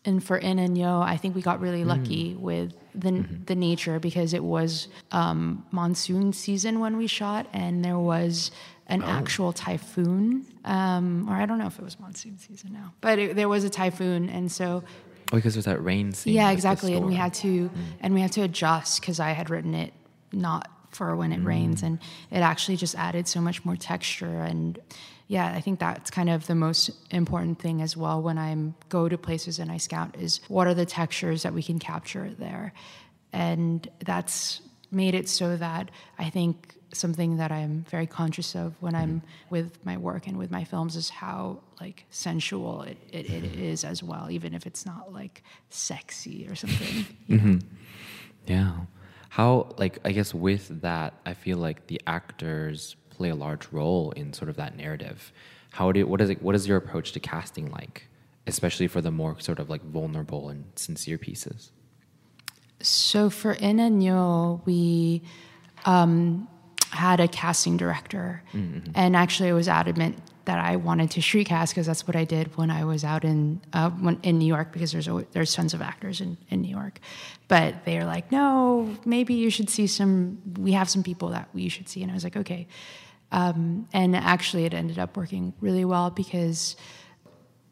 And 0.05 0.23
for 0.23 0.39
Inenyo, 0.39 1.03
I 1.03 1.17
think 1.17 1.35
we 1.35 1.41
got 1.41 1.59
really 1.59 1.83
lucky 1.83 2.33
with 2.33 2.73
the 2.95 3.25
the 3.45 3.55
nature 3.55 3.99
because 3.99 4.33
it 4.33 4.43
was 4.43 4.87
um, 5.11 5.65
monsoon 5.71 6.31
season 6.31 6.79
when 6.79 6.95
we 6.95 7.07
shot, 7.07 7.45
and 7.51 7.83
there 7.83 7.99
was 7.99 8.51
an 8.87 9.03
actual 9.03 9.51
typhoon, 9.53 10.45
um, 10.65 11.27
or 11.29 11.33
I 11.33 11.45
don't 11.45 11.57
know 11.59 11.67
if 11.67 11.77
it 11.77 11.83
was 11.83 11.99
monsoon 11.99 12.37
season 12.37 12.71
now, 12.73 12.93
but 13.01 13.19
it, 13.19 13.35
there 13.35 13.49
was 13.49 13.63
a 13.63 13.69
typhoon, 13.69 14.29
and 14.29 14.51
so 14.51 14.83
Oh, 15.31 15.35
because 15.35 15.55
there's 15.55 15.65
that 15.65 15.83
rain 15.83 16.13
scene. 16.13 16.33
yeah, 16.33 16.51
exactly. 16.51 16.93
And 16.93 17.05
we 17.05 17.13
had 17.15 17.33
to 17.35 17.69
and 17.99 18.13
we 18.13 18.21
had 18.21 18.31
to 18.33 18.41
adjust 18.43 19.01
because 19.01 19.19
I 19.19 19.31
had 19.31 19.49
written 19.49 19.73
it 19.73 19.93
not 20.31 20.69
for 20.91 21.15
when 21.17 21.33
it 21.33 21.43
rains, 21.43 21.83
and 21.83 21.99
it 22.31 22.39
actually 22.39 22.77
just 22.77 22.95
added 22.95 23.27
so 23.27 23.41
much 23.41 23.65
more 23.65 23.75
texture. 23.75 24.41
And 24.41 24.79
yeah, 25.27 25.51
I 25.53 25.59
think 25.59 25.79
that's 25.79 26.09
kind 26.09 26.29
of 26.29 26.47
the 26.47 26.55
most 26.55 26.91
important 27.11 27.59
thing 27.59 27.81
as 27.81 27.97
well 27.97 28.21
when 28.21 28.37
I 28.37 28.55
go 28.87 29.09
to 29.09 29.17
places 29.17 29.59
and 29.59 29.69
I 29.69 29.77
scout 29.77 30.15
is 30.17 30.39
what 30.47 30.65
are 30.65 30.73
the 30.73 30.85
textures 30.85 31.43
that 31.43 31.53
we 31.53 31.61
can 31.61 31.77
capture 31.77 32.31
there, 32.39 32.71
and 33.33 33.85
that's 34.05 34.61
made 34.91 35.13
it 35.13 35.27
so 35.27 35.57
that 35.57 35.91
I 36.17 36.29
think 36.29 36.75
something 36.93 37.37
that 37.37 37.51
I'm 37.51 37.85
very 37.89 38.07
conscious 38.07 38.55
of 38.55 38.75
when 38.81 38.95
I'm 38.95 39.17
mm-hmm. 39.21 39.49
with 39.49 39.85
my 39.85 39.97
work 39.97 40.27
and 40.27 40.37
with 40.37 40.51
my 40.51 40.63
films 40.63 40.95
is 40.95 41.09
how 41.09 41.59
like 41.81 42.05
sensual 42.09 42.83
it, 42.83 42.97
it, 43.11 43.25
it 43.25 43.43
mm-hmm. 43.43 43.61
is 43.61 43.83
as 43.83 44.01
well, 44.01 44.31
even 44.31 44.53
if 44.53 44.65
it's 44.65 44.85
not 44.85 45.13
like 45.13 45.43
sexy 45.69 46.47
or 46.49 46.55
something. 46.55 47.05
Mm-hmm. 47.29 47.57
Yeah. 48.45 48.71
How 49.29 49.75
like 49.77 49.99
I 50.05 50.13
guess 50.13 50.33
with 50.33 50.81
that, 50.81 51.13
I 51.25 51.33
feel 51.33 51.57
like 51.57 51.87
the 51.87 52.01
actors 52.07 52.95
play 53.09 53.29
a 53.29 53.35
large 53.35 53.67
role 53.71 54.11
in 54.11 54.31
sort 54.31 54.49
of 54.49 54.55
that 54.55 54.77
narrative. 54.77 55.33
How 55.71 55.91
do 55.91 56.07
what 56.07 56.21
is 56.21 56.29
it 56.29 56.41
what 56.41 56.55
is 56.55 56.67
your 56.67 56.77
approach 56.77 57.11
to 57.11 57.19
casting 57.19 57.69
like, 57.69 58.07
especially 58.47 58.87
for 58.87 59.01
the 59.01 59.11
more 59.11 59.37
sort 59.39 59.59
of 59.59 59.69
like 59.69 59.83
vulnerable 59.83 60.47
and 60.47 60.63
sincere 60.75 61.17
pieces? 61.17 61.71
So 62.79 63.29
for 63.29 63.55
Inenyo, 63.55 64.65
we 64.65 65.23
um, 65.85 66.47
had 66.89 67.19
a 67.19 67.27
casting 67.27 67.77
director, 67.77 68.43
and 68.95 69.15
actually, 69.15 69.49
I 69.49 69.53
was 69.53 69.67
adamant 69.67 70.17
that 70.45 70.59
I 70.59 70.77
wanted 70.77 71.11
to 71.11 71.21
street 71.21 71.47
cast 71.47 71.73
because 71.73 71.87
that's 71.87 72.07
what 72.07 72.15
I 72.15 72.23
did 72.23 72.55
when 72.55 72.71
I 72.71 72.85
was 72.85 73.03
out 73.03 73.25
in 73.25 73.61
uh, 73.73 73.89
when, 73.89 74.19
in 74.23 74.39
New 74.39 74.45
York 74.45 74.71
because 74.71 74.93
there's 74.93 75.07
always, 75.07 75.25
there's 75.33 75.53
tons 75.53 75.73
of 75.73 75.81
actors 75.81 76.21
in, 76.21 76.37
in 76.49 76.61
New 76.61 76.69
York, 76.69 76.99
but 77.47 77.83
they're 77.85 78.05
like, 78.05 78.31
no, 78.31 78.95
maybe 79.05 79.33
you 79.33 79.49
should 79.49 79.69
see 79.69 79.87
some. 79.87 80.41
We 80.57 80.71
have 80.71 80.89
some 80.89 81.03
people 81.03 81.29
that 81.29 81.49
we 81.53 81.69
should 81.69 81.89
see, 81.89 82.01
and 82.01 82.11
I 82.11 82.13
was 82.13 82.23
like, 82.23 82.37
okay. 82.37 82.67
Um, 83.31 83.89
and 83.91 84.15
actually, 84.15 84.63
it 84.65 84.73
ended 84.73 84.97
up 84.97 85.17
working 85.17 85.53
really 85.59 85.83
well 85.83 86.09
because 86.09 86.77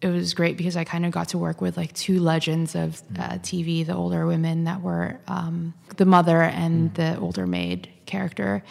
it 0.02 0.10
was 0.10 0.34
great 0.34 0.58
because 0.58 0.76
I 0.76 0.84
kind 0.84 1.06
of 1.06 1.12
got 1.12 1.30
to 1.30 1.38
work 1.38 1.62
with 1.62 1.78
like 1.78 1.94
two 1.94 2.20
legends 2.20 2.76
of 2.76 3.02
uh, 3.18 3.38
TV, 3.40 3.86
the 3.86 3.96
older 3.96 4.28
women 4.28 4.66
that 4.66 4.82
were 4.82 5.20
um, 5.28 5.74
the 5.96 6.06
mother 6.06 6.42
and 6.42 6.94
the 6.96 7.18
older 7.20 7.48
maid 7.48 7.90
character, 8.06 8.64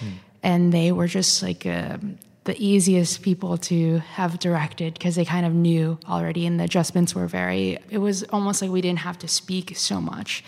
and 0.44 0.72
they 0.72 0.92
were 0.92 1.08
just 1.08 1.42
like 1.42 1.66
um, 1.66 2.18
the 2.44 2.54
easiest 2.62 3.22
people 3.22 3.56
to 3.56 3.98
have 3.98 4.38
directed 4.38 4.92
because 4.92 5.16
they 5.16 5.24
kind 5.24 5.46
of 5.46 5.54
knew 5.54 5.98
already, 6.08 6.46
and 6.46 6.60
the 6.60 6.64
adjustments 6.64 7.14
were 7.14 7.26
very. 7.26 7.78
It 7.90 7.98
was 7.98 8.22
almost 8.24 8.62
like 8.62 8.70
we 8.70 8.82
didn't 8.82 9.00
have 9.00 9.18
to 9.20 9.28
speak 9.28 9.76
so 9.76 10.00
much, 10.00 10.44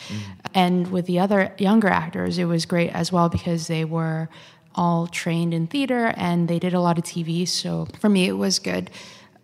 and 0.55 0.93
with 0.93 1.07
the 1.07 1.19
other 1.19 1.53
younger 1.59 1.89
actors, 1.89 2.39
it 2.39 2.45
was 2.45 2.67
great 2.67 2.91
as 2.91 3.11
well 3.11 3.29
because 3.29 3.67
they 3.67 3.85
were 3.85 4.29
all 4.75 5.07
trained 5.07 5.55
in 5.55 5.67
theater 5.67 6.13
and 6.19 6.49
they 6.49 6.59
did 6.59 6.75
a 6.75 6.81
lot 6.81 6.99
of 6.99 7.05
TV. 7.05 7.49
So 7.49 7.89
for 7.99 8.11
me, 8.11 8.29
it 8.29 8.35
was 8.35 8.59
good 8.59 8.91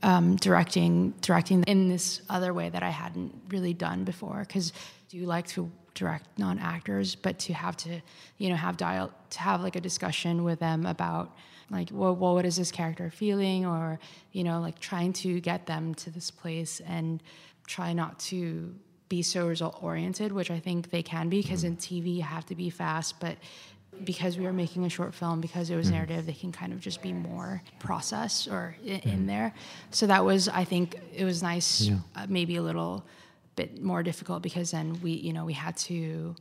um, 0.02 0.36
directing 0.36 1.14
directing 1.22 1.62
in 1.64 1.88
this 1.88 2.20
other 2.28 2.52
way 2.52 2.68
that 2.68 2.82
I 2.82 2.90
hadn't 2.90 3.32
really 3.48 3.72
done 3.72 4.04
before. 4.04 4.44
Because 4.46 4.72
do 5.08 5.16
you 5.16 5.26
like 5.26 5.46
to 5.48 5.70
direct 5.94 6.26
non 6.38 6.58
actors, 6.58 7.14
but 7.14 7.38
to 7.40 7.52
have 7.52 7.76
to 7.78 8.00
you 8.38 8.48
know 8.48 8.56
have 8.56 8.76
dial 8.76 9.12
to 9.30 9.38
have 9.40 9.62
like 9.62 9.76
a 9.76 9.80
discussion 9.80 10.44
with 10.44 10.58
them 10.58 10.86
about 10.86 11.34
like 11.70 11.88
well, 11.92 12.14
well 12.14 12.34
what 12.34 12.44
is 12.44 12.56
this 12.56 12.70
character 12.70 13.10
feeling 13.10 13.66
or 13.66 13.98
you 14.32 14.44
know 14.44 14.60
like 14.60 14.78
trying 14.78 15.12
to 15.12 15.40
get 15.40 15.66
them 15.66 15.94
to 15.94 16.10
this 16.10 16.30
place 16.30 16.80
and 16.86 17.22
try 17.66 17.92
not 17.92 18.18
to 18.18 18.74
be 19.08 19.22
so 19.22 19.46
result 19.46 19.78
oriented 19.82 20.32
which 20.32 20.50
i 20.50 20.58
think 20.58 20.90
they 20.90 21.02
can 21.02 21.28
be 21.28 21.42
because 21.42 21.64
in 21.64 21.76
tv 21.76 22.16
you 22.16 22.22
have 22.22 22.46
to 22.46 22.54
be 22.54 22.70
fast 22.70 23.20
but 23.20 23.36
because 24.04 24.38
we 24.38 24.44
were 24.44 24.52
making 24.52 24.84
a 24.84 24.88
short 24.88 25.14
film, 25.14 25.40
because 25.40 25.70
it 25.70 25.76
was 25.76 25.90
narrative, 25.90 26.26
they 26.26 26.32
can 26.32 26.50
kind 26.50 26.72
of 26.72 26.80
just 26.80 27.02
be 27.02 27.12
more 27.12 27.62
process 27.78 28.48
or 28.48 28.74
in, 28.84 29.00
in 29.00 29.26
there. 29.26 29.54
So 29.90 30.06
that 30.06 30.24
was, 30.24 30.48
I 30.48 30.64
think, 30.64 30.98
it 31.14 31.24
was 31.24 31.42
nice. 31.42 31.82
Yeah. 31.82 31.96
Uh, 32.16 32.26
maybe 32.28 32.56
a 32.56 32.62
little 32.62 33.04
bit 33.56 33.82
more 33.82 34.02
difficult 34.02 34.42
because 34.42 34.70
then 34.70 35.00
we, 35.02 35.12
you 35.12 35.32
know, 35.32 35.44
we 35.44 35.52
had 35.52 35.76
to 35.76 36.34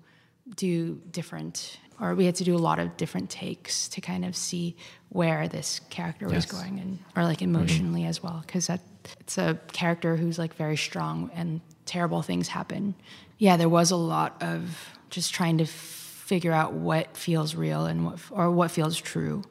do 0.55 1.01
different, 1.11 1.77
or 1.99 2.15
we 2.15 2.25
had 2.25 2.35
to 2.35 2.43
do 2.43 2.55
a 2.55 2.59
lot 2.59 2.79
of 2.79 2.97
different 2.97 3.29
takes 3.29 3.87
to 3.89 4.01
kind 4.01 4.25
of 4.25 4.35
see 4.35 4.75
where 5.09 5.47
this 5.47 5.81
character 5.89 6.27
was 6.27 6.45
going, 6.45 6.79
and 6.79 6.99
or 7.15 7.23
like 7.23 7.41
emotionally 7.41 8.05
as 8.05 8.23
well, 8.23 8.43
because 8.45 8.67
that 8.67 8.81
it's 9.19 9.37
a 9.37 9.59
character 9.71 10.15
who's 10.15 10.39
like 10.39 10.53
very 10.55 10.77
strong 10.77 11.29
and 11.33 11.61
terrible 11.85 12.21
things 12.21 12.47
happen. 12.47 12.95
Yeah, 13.37 13.57
there 13.57 13.69
was 13.69 13.91
a 13.91 13.95
lot 13.95 14.41
of 14.41 14.97
just 15.09 15.33
trying 15.33 15.57
to 15.59 15.65
figure 15.65 16.51
out 16.51 16.73
what 16.73 17.17
feels 17.17 17.55
real 17.55 17.85
and 17.85 18.05
what 18.05 18.19
or 18.31 18.49
what 18.51 18.71
feels 18.71 18.97
true. 18.97 19.43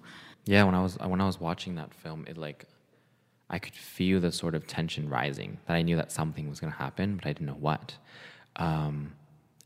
Yeah, 0.46 0.64
when 0.64 0.74
I 0.74 0.82
was 0.82 0.98
when 0.98 1.20
I 1.20 1.26
was 1.26 1.38
watching 1.38 1.76
that 1.76 1.92
film, 1.94 2.24
it 2.26 2.36
like 2.36 2.64
I 3.50 3.59
could 3.59 3.75
feel 3.75 4.21
the 4.21 4.33
sort 4.33 4.54
of 4.54 4.66
tension 4.66 5.09
rising. 5.09 5.59
That 5.66 5.75
I 5.75 5.83
knew 5.83 5.97
that 5.97 6.12
something 6.12 6.49
was 6.49 6.61
going 6.61 6.73
to 6.73 6.78
happen, 6.78 7.16
but 7.16 7.26
I 7.26 7.33
didn't 7.33 7.47
know 7.47 7.54
what. 7.54 7.97
Um, 8.57 9.14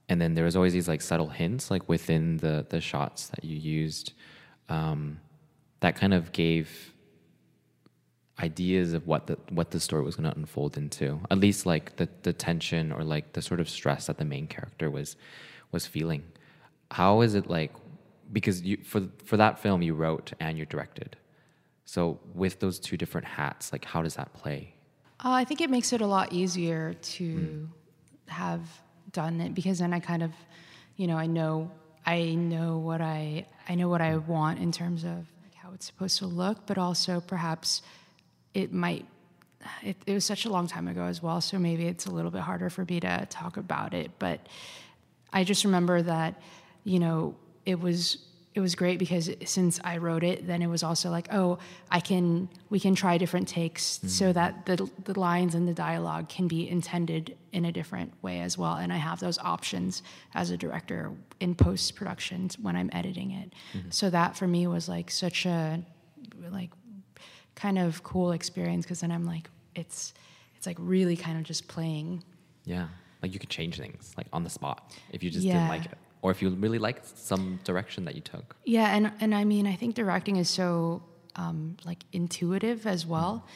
and 0.08 0.20
then 0.20 0.34
there 0.34 0.44
was 0.44 0.56
always 0.56 0.72
these 0.72 0.88
like 0.88 1.02
subtle 1.02 1.28
hints, 1.28 1.70
like 1.70 1.88
within 1.88 2.38
the 2.38 2.66
the 2.68 2.80
shots 2.80 3.28
that 3.28 3.44
you 3.44 3.56
used, 3.56 4.12
um, 4.68 5.20
that 5.80 5.96
kind 5.96 6.14
of 6.14 6.32
gave 6.32 6.94
ideas 8.40 8.94
of 8.94 9.06
what 9.06 9.26
the 9.26 9.38
what 9.50 9.70
the 9.70 9.80
story 9.80 10.02
was 10.02 10.16
going 10.16 10.30
to 10.30 10.36
unfold 10.36 10.76
into. 10.76 11.20
At 11.30 11.38
least 11.38 11.66
like 11.66 11.96
the 11.96 12.08
the 12.22 12.32
tension 12.32 12.92
or 12.92 13.04
like 13.04 13.32
the 13.32 13.42
sort 13.42 13.60
of 13.60 13.68
stress 13.68 14.06
that 14.06 14.18
the 14.18 14.24
main 14.24 14.46
character 14.46 14.90
was 14.90 15.16
was 15.72 15.86
feeling. 15.86 16.22
How 16.90 17.20
is 17.20 17.34
it 17.34 17.48
like? 17.48 17.72
Because 18.32 18.62
you 18.62 18.78
for 18.78 19.08
for 19.24 19.36
that 19.36 19.58
film 19.58 19.82
you 19.82 19.94
wrote 19.94 20.32
and 20.40 20.58
you 20.58 20.66
directed. 20.66 21.16
So 21.84 22.18
with 22.32 22.60
those 22.60 22.78
two 22.78 22.96
different 22.96 23.26
hats, 23.26 23.72
like 23.72 23.84
how 23.84 24.02
does 24.02 24.14
that 24.16 24.32
play? 24.32 24.74
Uh, 25.24 25.30
I 25.30 25.44
think 25.44 25.60
it 25.60 25.70
makes 25.70 25.92
it 25.92 26.00
a 26.00 26.06
lot 26.06 26.32
easier 26.32 26.94
to 26.94 27.68
have 28.26 28.60
done 29.12 29.40
it 29.40 29.54
because 29.54 29.78
then 29.78 29.92
I 29.92 30.00
kind 30.00 30.22
of, 30.22 30.32
you 30.96 31.06
know, 31.06 31.16
I 31.16 31.26
know 31.26 31.70
I 32.06 32.34
know 32.34 32.78
what 32.78 33.00
I 33.00 33.46
I 33.68 33.74
know 33.74 33.88
what 33.88 34.00
I 34.00 34.16
want 34.16 34.58
in 34.60 34.72
terms 34.72 35.04
of 35.04 35.26
like 35.42 35.54
how 35.54 35.72
it's 35.72 35.86
supposed 35.86 36.18
to 36.18 36.26
look, 36.26 36.66
but 36.66 36.78
also 36.78 37.20
perhaps 37.20 37.82
it 38.52 38.72
might. 38.72 39.06
It, 39.82 39.96
it 40.06 40.12
was 40.12 40.26
such 40.26 40.44
a 40.44 40.50
long 40.50 40.66
time 40.66 40.88
ago 40.88 41.04
as 41.04 41.22
well, 41.22 41.40
so 41.40 41.58
maybe 41.58 41.86
it's 41.86 42.04
a 42.04 42.10
little 42.10 42.30
bit 42.30 42.42
harder 42.42 42.68
for 42.68 42.84
me 42.84 43.00
to 43.00 43.26
talk 43.30 43.56
about 43.56 43.94
it. 43.94 44.10
But 44.18 44.40
I 45.32 45.42
just 45.42 45.64
remember 45.64 46.02
that, 46.02 46.38
you 46.84 46.98
know, 46.98 47.34
it 47.64 47.80
was 47.80 48.18
it 48.54 48.60
was 48.60 48.76
great 48.76 49.00
because 49.00 49.30
since 49.44 49.80
I 49.82 49.96
wrote 49.96 50.22
it, 50.22 50.46
then 50.46 50.62
it 50.62 50.68
was 50.68 50.84
also 50.84 51.10
like, 51.10 51.26
oh, 51.32 51.58
I 51.90 51.98
can 51.98 52.48
we 52.70 52.78
can 52.78 52.94
try 52.94 53.18
different 53.18 53.48
takes 53.48 53.98
mm. 53.98 54.08
so 54.08 54.32
that 54.32 54.64
the 54.66 54.88
the 55.04 55.18
lines 55.18 55.56
and 55.56 55.66
the 55.66 55.74
dialogue 55.74 56.28
can 56.28 56.46
be 56.46 56.68
intended 56.68 57.36
in 57.52 57.64
a 57.64 57.72
different 57.72 58.12
way 58.22 58.40
as 58.40 58.56
well. 58.56 58.74
And 58.74 58.92
I 58.92 58.96
have 58.96 59.18
those 59.18 59.38
options 59.38 60.02
as 60.34 60.50
a 60.50 60.56
director 60.56 61.10
in 61.40 61.56
post 61.56 61.96
production 61.96 62.48
when 62.62 62.76
I'm 62.76 62.90
editing 62.92 63.32
it. 63.32 63.52
Mm-hmm. 63.76 63.90
So 63.90 64.08
that 64.10 64.36
for 64.36 64.46
me 64.46 64.66
was 64.68 64.88
like 64.88 65.10
such 65.10 65.46
a 65.46 65.82
like 66.50 66.70
kind 67.56 67.78
of 67.78 68.02
cool 68.04 68.32
experience 68.32 68.84
because 68.84 69.00
then 69.00 69.10
I'm 69.10 69.26
like 69.26 69.50
it's 69.74 70.14
it's 70.56 70.66
like 70.66 70.76
really 70.78 71.16
kind 71.16 71.38
of 71.38 71.44
just 71.44 71.66
playing 71.66 72.22
Yeah, 72.64 72.86
like 73.20 73.32
you 73.34 73.40
could 73.40 73.50
change 73.50 73.78
things 73.78 74.14
like 74.16 74.26
on 74.32 74.44
the 74.44 74.50
spot 74.50 74.92
if 75.10 75.24
you 75.24 75.30
just 75.30 75.44
Yeah. 75.44 75.54
didn't 75.54 75.68
like 75.68 75.86
it, 75.86 75.98
or 76.24 76.30
if 76.30 76.40
you 76.40 76.48
really 76.48 76.78
liked 76.78 77.06
some 77.18 77.60
direction 77.64 78.06
that 78.06 78.14
you 78.14 78.22
took. 78.22 78.56
Yeah, 78.64 78.96
and 78.96 79.12
and 79.20 79.34
I 79.34 79.44
mean, 79.44 79.66
I 79.66 79.76
think 79.76 79.94
directing 79.94 80.36
is 80.36 80.48
so 80.48 81.02
um, 81.36 81.76
like 81.84 82.02
intuitive 82.12 82.86
as 82.86 83.04
well 83.04 83.46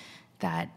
that 0.40 0.68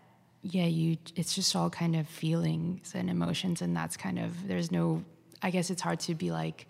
yeah, 0.42 0.68
you 0.68 0.98
it's 1.18 1.36
just 1.36 1.54
all 1.54 1.70
kind 1.70 1.98
of 1.98 2.08
feelings 2.08 2.94
and 2.96 3.10
emotions, 3.10 3.62
and 3.62 3.76
that's 3.76 3.98
kind 3.98 4.20
of 4.20 4.48
there's 4.48 4.72
no. 4.72 5.04
I 5.44 5.52
guess 5.52 5.70
it's 5.70 5.82
hard 5.82 6.00
to 6.02 6.16
be 6.16 6.32
like, 6.32 6.66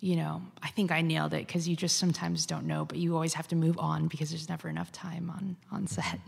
you 0.00 0.16
know, 0.16 0.42
I 0.60 0.70
think 0.70 0.90
I 0.90 1.02
nailed 1.02 1.34
it 1.34 1.46
because 1.46 1.68
you 1.68 1.76
just 1.76 1.96
sometimes 1.96 2.44
don't 2.44 2.66
know, 2.66 2.84
but 2.84 2.98
you 2.98 3.14
always 3.14 3.34
have 3.34 3.46
to 3.48 3.56
move 3.56 3.78
on 3.78 4.08
because 4.08 4.30
there's 4.30 4.48
never 4.48 4.68
enough 4.68 4.90
time 4.90 5.30
on 5.30 5.56
on 5.70 5.86
set. 5.86 6.18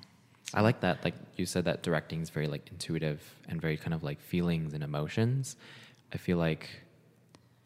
I 0.55 0.61
like 0.61 0.79
that. 0.83 1.05
Like 1.05 1.15
you 1.35 1.47
said, 1.47 1.65
that 1.65 1.83
directing 1.83 2.23
is 2.23 2.31
very 2.31 2.47
like 2.47 2.69
intuitive 2.71 3.21
and 3.49 3.61
very 3.61 3.77
kind 3.77 3.93
of 3.93 4.05
like 4.05 4.21
feelings 4.21 4.73
and 4.73 4.85
emotions. 4.85 5.57
I 6.13 6.19
feel 6.19 6.39
like 6.39 6.71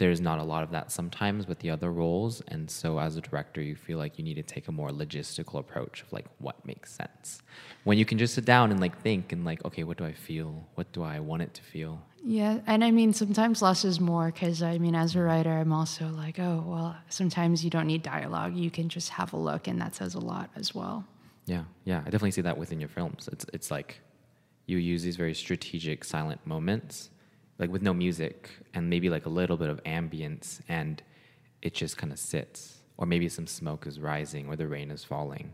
there's 0.01 0.21
not 0.21 0.39
a 0.39 0.43
lot 0.43 0.63
of 0.63 0.71
that 0.71 0.91
sometimes 0.91 1.47
with 1.47 1.59
the 1.59 1.69
other 1.69 1.93
roles, 1.93 2.41
and 2.49 2.71
so 2.71 2.99
as 2.99 3.17
a 3.17 3.21
director, 3.21 3.61
you 3.61 3.77
feel 3.77 3.99
like 3.99 4.17
you 4.19 4.25
need 4.25 4.37
to 4.37 4.43
take 4.43 4.67
a 4.67 4.73
more 4.73 4.89
logistical 4.89 5.61
approach 5.61 6.03
of 6.03 6.11
like 6.11 6.25
what 6.39 6.65
makes 6.67 6.91
sense. 6.91 7.43
When 7.85 7.99
you 7.99 8.07
can 8.07 8.17
just 8.17 8.35
sit 8.35 8.47
down 8.47 8.71
and 8.71 8.81
like 8.81 8.99
think 9.03 9.31
and 9.31 9.45
like, 9.45 9.63
okay, 9.67 9.85
what 9.85 9.99
do 9.99 10.07
I 10.07 10.15
feel? 10.15 10.67
What 10.75 10.91
do 10.93 11.03
I 11.03 11.21
want 11.21 11.43
it 11.43 11.53
to 11.53 11.63
feel? 11.63 12.01
Yeah, 12.25 12.61
and 12.67 12.83
I 12.83 12.91
mean 12.91 13.13
sometimes 13.13 13.61
less 13.61 13.85
is 13.85 14.01
more 14.01 14.33
because 14.33 14.63
I 14.63 14.79
mean 14.79 14.95
as 14.95 15.15
a 15.15 15.21
writer 15.21 15.53
I'm 15.53 15.73
also 15.73 16.09
like 16.09 16.39
oh 16.39 16.65
well 16.67 16.97
sometimes 17.09 17.63
you 17.65 17.71
don't 17.71 17.87
need 17.87 18.03
dialogue 18.03 18.55
you 18.57 18.71
can 18.71 18.91
just 18.91 19.11
have 19.11 19.33
a 19.33 19.39
look 19.39 19.69
and 19.69 19.81
that 19.81 19.95
says 19.95 20.15
a 20.15 20.21
lot 20.21 20.51
as 20.57 20.75
well. 20.75 21.05
Yeah, 21.47 21.65
yeah, 21.85 22.01
I 22.01 22.05
definitely 22.05 22.33
see 22.33 22.43
that 22.43 22.59
within 22.59 22.81
your 22.81 22.91
films. 22.91 23.29
It's 23.33 23.47
it's 23.53 23.71
like 23.71 24.01
you 24.67 24.79
use 24.79 25.03
these 25.03 25.17
very 25.17 25.35
strategic 25.35 26.05
silent 26.05 26.47
moments, 26.47 27.11
like 27.61 27.71
with 27.71 27.83
no 27.83 27.93
music 27.93 28.49
and 28.75 28.89
maybe 28.89 29.11
like 29.11 29.27
a 29.27 29.29
little 29.29 29.59
bit 29.59 29.69
of 29.69 29.85
ambience, 29.85 30.61
and 30.69 31.03
it 31.61 31.75
just 31.75 31.99
kind 31.99 32.13
of 32.13 32.19
sits, 32.19 32.79
or 32.97 33.07
maybe 33.07 33.29
some 33.29 33.47
smoke 33.47 33.87
is 33.87 34.01
rising, 34.01 34.49
or 34.49 34.57
the 34.57 34.67
rain 34.67 34.91
is 34.91 35.05
falling. 35.05 35.53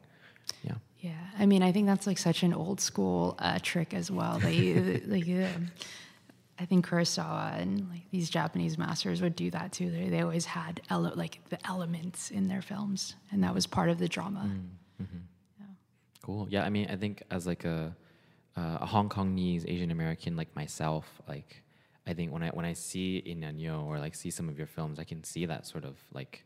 Yeah, 0.62 0.74
Yeah, 1.00 1.18
I 1.36 1.46
mean, 1.46 1.62
I 1.64 1.72
think 1.72 1.88
that's 1.88 2.06
like 2.06 2.18
such 2.18 2.44
an 2.44 2.54
old 2.54 2.80
school 2.80 3.34
uh, 3.40 3.58
trick 3.60 3.92
as 3.92 4.10
well. 4.10 4.38
They 4.38 5.02
like, 5.06 5.28
um, 5.28 5.66
I 6.60 6.64
think 6.64 6.86
Kurosawa 6.86 7.60
and 7.60 7.90
like 7.90 8.08
these 8.12 8.30
Japanese 8.30 8.78
masters 8.78 9.20
would 9.20 9.34
do 9.34 9.50
that 9.50 9.72
too. 9.72 9.90
They 9.90 10.08
they 10.08 10.20
always 10.20 10.44
had 10.46 10.80
ele- 10.88 11.12
like 11.16 11.40
the 11.50 11.58
elements 11.66 12.30
in 12.30 12.46
their 12.46 12.62
films, 12.62 13.16
and 13.32 13.42
that 13.42 13.52
was 13.52 13.66
part 13.66 13.90
of 13.90 13.98
the 13.98 14.08
drama. 14.08 14.48
cool. 16.22 16.46
Yeah, 16.50 16.64
I 16.64 16.70
mean, 16.70 16.88
I 16.88 16.96
think 16.96 17.24
as 17.32 17.46
like 17.48 17.64
a 17.64 17.96
uh, 18.56 18.78
a 18.80 18.86
Hong 18.86 19.08
Kongese 19.08 19.64
Asian 19.68 19.90
American 19.90 20.36
like 20.36 20.54
myself, 20.54 21.04
like 21.28 21.62
I 22.06 22.14
think 22.14 22.32
when 22.32 22.42
I 22.42 22.48
when 22.50 22.64
I 22.64 22.72
see 22.72 23.18
In 23.18 23.42
Yo 23.58 23.80
or 23.82 23.98
like 23.98 24.14
see 24.14 24.30
some 24.30 24.48
of 24.48 24.58
your 24.58 24.66
films, 24.66 24.98
I 24.98 25.04
can 25.04 25.24
see 25.24 25.46
that 25.46 25.66
sort 25.66 25.84
of 25.84 25.96
like 26.12 26.44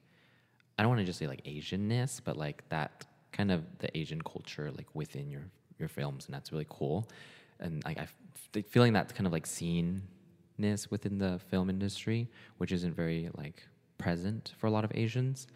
I 0.79 0.83
don't 0.83 0.91
want 0.91 1.01
to 1.01 1.05
just 1.05 1.19
say 1.19 1.27
like 1.27 1.45
Asianness, 1.45 2.21
but 2.25 2.37
like 2.37 2.67
that 2.71 3.07
kind 3.33 3.53
of 3.53 3.65
the 3.79 3.97
Asian 3.97 4.23
culture 4.23 4.71
like 4.71 4.87
within 4.95 5.31
your 5.31 5.47
your 5.79 5.89
films, 5.89 6.27
and 6.27 6.35
that's 6.35 6.53
really 6.53 6.67
cool. 6.69 7.09
And 7.59 7.83
like 7.85 7.99
I 7.99 8.09
feeling 8.63 8.95
that 8.95 9.15
kind 9.15 9.27
of 9.27 9.33
like 9.33 9.47
sceneness 9.47 10.91
within 10.91 11.19
the 11.19 11.39
film 11.51 11.69
industry, 11.69 12.29
which 12.59 12.73
isn't 12.73 12.95
very 12.95 13.29
like 13.35 13.63
present 13.99 14.55
for 14.59 14.67
a 14.67 14.71
lot 14.71 14.85
of 14.85 14.93
Asians. 14.95 15.47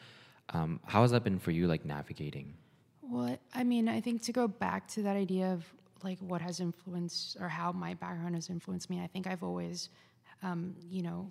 Um, 0.50 0.80
how 0.84 1.00
has 1.02 1.10
that 1.12 1.24
been 1.24 1.38
for 1.38 1.50
you, 1.50 1.66
like 1.66 1.86
navigating? 1.86 2.52
Well, 3.00 3.38
I 3.54 3.64
mean, 3.64 3.88
I 3.88 4.00
think 4.00 4.22
to 4.24 4.32
go 4.32 4.46
back 4.46 4.88
to 4.88 5.02
that 5.02 5.16
idea 5.16 5.52
of 5.52 5.64
like 6.04 6.18
what 6.20 6.40
has 6.40 6.60
influenced 6.60 7.36
or 7.40 7.48
how 7.48 7.72
my 7.72 7.94
background 7.94 8.34
has 8.34 8.50
influenced 8.50 8.90
me, 8.90 9.00
I 9.00 9.06
think 9.06 9.26
I've 9.26 9.42
always, 9.42 9.88
um, 10.42 10.76
you 10.90 11.02
know, 11.02 11.30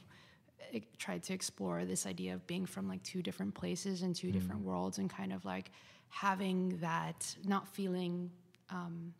tried 0.98 1.22
to 1.24 1.34
explore 1.34 1.86
this 1.86 2.06
idea 2.08 2.34
of 2.34 2.46
being 2.48 2.65
from 2.65 2.88
like 2.88 3.03
two 3.03 3.22
different 3.22 3.53
places 3.53 4.01
and 4.01 4.15
two 4.15 4.32
different 4.32 4.62
worlds 4.62 4.98
and 4.98 5.10
kind 5.10 5.32
of 5.32 5.46
like 5.46 5.72
having 6.10 6.77
that, 6.82 7.36
not 7.46 7.68
feeling, 7.68 8.32
um, 8.72 9.13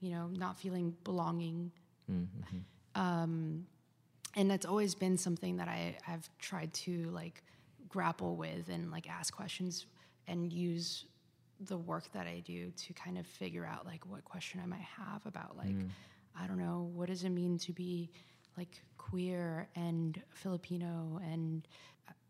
you 0.00 0.10
know, 0.10 0.28
not 0.28 0.56
feeling 0.56 0.94
belonging. 1.04 1.72
Um, 2.94 3.66
and 4.36 4.50
that's 4.50 4.66
always 4.66 4.94
been 4.94 5.16
something 5.18 5.56
that 5.56 5.68
I've 5.68 6.28
tried 6.38 6.72
to 6.74 7.10
like 7.10 7.42
grapple 7.88 8.36
with 8.36 8.68
and 8.68 8.90
like 8.90 9.08
ask 9.08 9.34
questions 9.34 9.86
and 10.28 10.52
use 10.52 11.04
the 11.60 11.76
work 11.76 12.10
that 12.12 12.26
I 12.26 12.40
do 12.44 12.70
to 12.70 12.92
kind 12.92 13.16
of 13.18 13.26
figure 13.26 13.64
out 13.64 13.86
like 13.86 14.04
what 14.06 14.24
question 14.24 14.60
I 14.62 14.66
might 14.66 14.80
have 14.80 15.24
about 15.26 15.56
like 15.56 15.74
I 16.38 16.46
don't 16.46 16.58
know 16.58 16.90
what 16.94 17.08
does 17.08 17.22
it 17.24 17.30
mean 17.30 17.58
to 17.58 17.72
be 17.72 18.10
like 18.56 18.82
queer 18.98 19.68
and 19.76 20.20
Filipino 20.30 21.20
and 21.24 21.66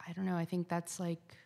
I- 0.07 0.12
don't 0.12 0.26
know 0.26 0.37
I 0.37 0.45
think 0.45 0.69
that's 0.69 1.00
like 1.00 1.37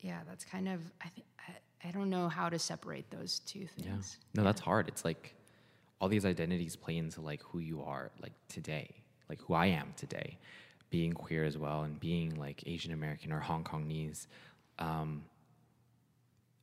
yeah 0.00 0.20
that's 0.28 0.44
kind 0.44 0.68
of 0.68 0.80
I 1.04 1.08
think 1.08 1.26
I, 1.48 1.88
I 1.88 1.90
don't 1.92 2.10
know 2.10 2.28
how 2.28 2.48
to 2.48 2.58
separate 2.58 3.10
those 3.10 3.38
two 3.40 3.66
Yeah. 3.76 3.84
things 3.92 4.18
No, 4.34 4.42
that's 4.42 4.60
hard. 4.60 4.88
It's 4.88 5.04
like 5.04 5.34
all 6.00 6.08
these 6.08 6.24
identities 6.26 6.76
play 6.76 6.96
into 6.96 7.20
like 7.20 7.42
who 7.42 7.58
you 7.58 7.82
are 7.82 8.10
like 8.22 8.32
today, 8.48 8.88
like 9.28 9.40
who 9.42 9.54
I 9.54 9.66
am 9.66 9.94
today, 9.96 10.38
being 10.90 11.12
queer 11.12 11.44
as 11.44 11.58
well 11.58 11.82
and 11.82 11.98
being 11.98 12.34
like 12.36 12.62
Asian 12.66 12.92
American 12.92 13.32
or 13.32 13.40
Hong 13.40 13.64
Kongese. 13.64 14.26
Um, 14.78 15.24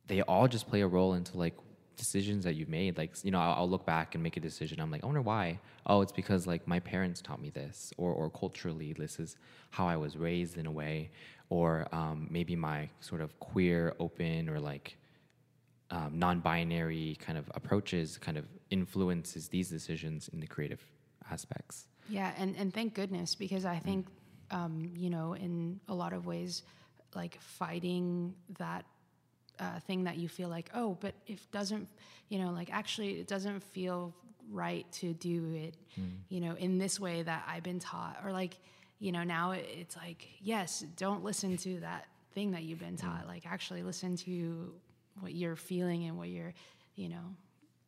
they 0.08 0.22
all 0.22 0.48
just 0.48 0.68
play 0.68 0.82
a 0.82 0.86
role 0.86 1.14
into 1.14 1.36
like 1.36 1.54
decisions 1.96 2.44
that 2.44 2.54
you've 2.54 2.68
made. 2.68 2.96
Like, 2.98 3.12
you 3.24 3.30
know, 3.30 3.40
I'll, 3.40 3.54
I'll, 3.54 3.70
look 3.70 3.86
back 3.86 4.14
and 4.14 4.22
make 4.22 4.36
a 4.36 4.40
decision. 4.40 4.80
I'm 4.80 4.90
like, 4.90 5.02
I 5.02 5.06
wonder 5.06 5.22
why. 5.22 5.58
Oh, 5.86 6.02
it's 6.02 6.12
because 6.12 6.46
like 6.46 6.66
my 6.68 6.80
parents 6.80 7.20
taught 7.20 7.40
me 7.40 7.50
this, 7.50 7.92
or 7.96 8.12
or 8.12 8.30
culturally, 8.30 8.92
this 8.92 9.18
is 9.18 9.36
how 9.70 9.86
I 9.88 9.96
was 9.96 10.16
raised 10.16 10.58
in 10.58 10.66
a 10.66 10.70
way, 10.70 11.10
or 11.48 11.86
um, 11.92 12.28
maybe 12.30 12.56
my 12.56 12.88
sort 13.00 13.20
of 13.20 13.38
queer, 13.40 13.94
open, 13.98 14.48
or 14.48 14.60
like 14.60 14.96
um, 15.90 16.18
non-binary 16.18 17.16
kind 17.20 17.38
of 17.38 17.50
approaches 17.54 18.18
kind 18.18 18.36
of 18.36 18.46
influences 18.70 19.48
these 19.48 19.68
decisions 19.68 20.28
in 20.32 20.40
the 20.40 20.46
creative 20.46 20.82
aspects. 21.30 21.86
Yeah, 22.08 22.32
and 22.38 22.56
and 22.56 22.72
thank 22.72 22.94
goodness 22.94 23.34
because 23.34 23.64
I 23.64 23.78
think, 23.78 24.06
um, 24.50 24.92
you 24.96 25.10
know, 25.10 25.34
in 25.34 25.80
a 25.88 25.94
lot 25.94 26.12
of 26.12 26.26
ways, 26.26 26.62
like 27.14 27.40
fighting 27.40 28.34
that 28.58 28.84
uh, 29.58 29.80
thing 29.80 30.04
that 30.04 30.16
you 30.16 30.28
feel 30.28 30.48
like, 30.48 30.70
oh, 30.74 30.96
but 31.00 31.14
if 31.26 31.50
doesn't, 31.50 31.88
you 32.28 32.38
know, 32.38 32.50
like 32.50 32.72
actually 32.72 33.20
it 33.20 33.28
doesn't 33.28 33.62
feel 33.62 34.14
right 34.50 34.90
to 34.92 35.12
do 35.14 35.54
it, 35.54 35.76
mm. 35.98 36.10
you 36.28 36.40
know, 36.40 36.54
in 36.54 36.78
this 36.78 37.00
way 37.00 37.22
that 37.22 37.44
I've 37.48 37.62
been 37.62 37.80
taught, 37.80 38.18
or 38.24 38.32
like, 38.32 38.54
you 38.98 39.12
know, 39.12 39.24
now 39.24 39.52
it's 39.52 39.96
like, 39.96 40.28
yes, 40.40 40.84
don't 40.96 41.24
listen 41.24 41.56
to 41.58 41.80
that 41.80 42.06
thing 42.32 42.52
that 42.52 42.62
you've 42.62 42.78
been 42.78 42.96
taught. 42.96 43.24
Mm. 43.24 43.28
Like 43.28 43.46
actually 43.46 43.82
listen 43.82 44.16
to 44.18 44.72
what 45.20 45.34
you're 45.34 45.56
feeling 45.56 46.04
and 46.04 46.16
what 46.16 46.28
you're, 46.28 46.54
you 46.94 47.08
know, 47.08 47.34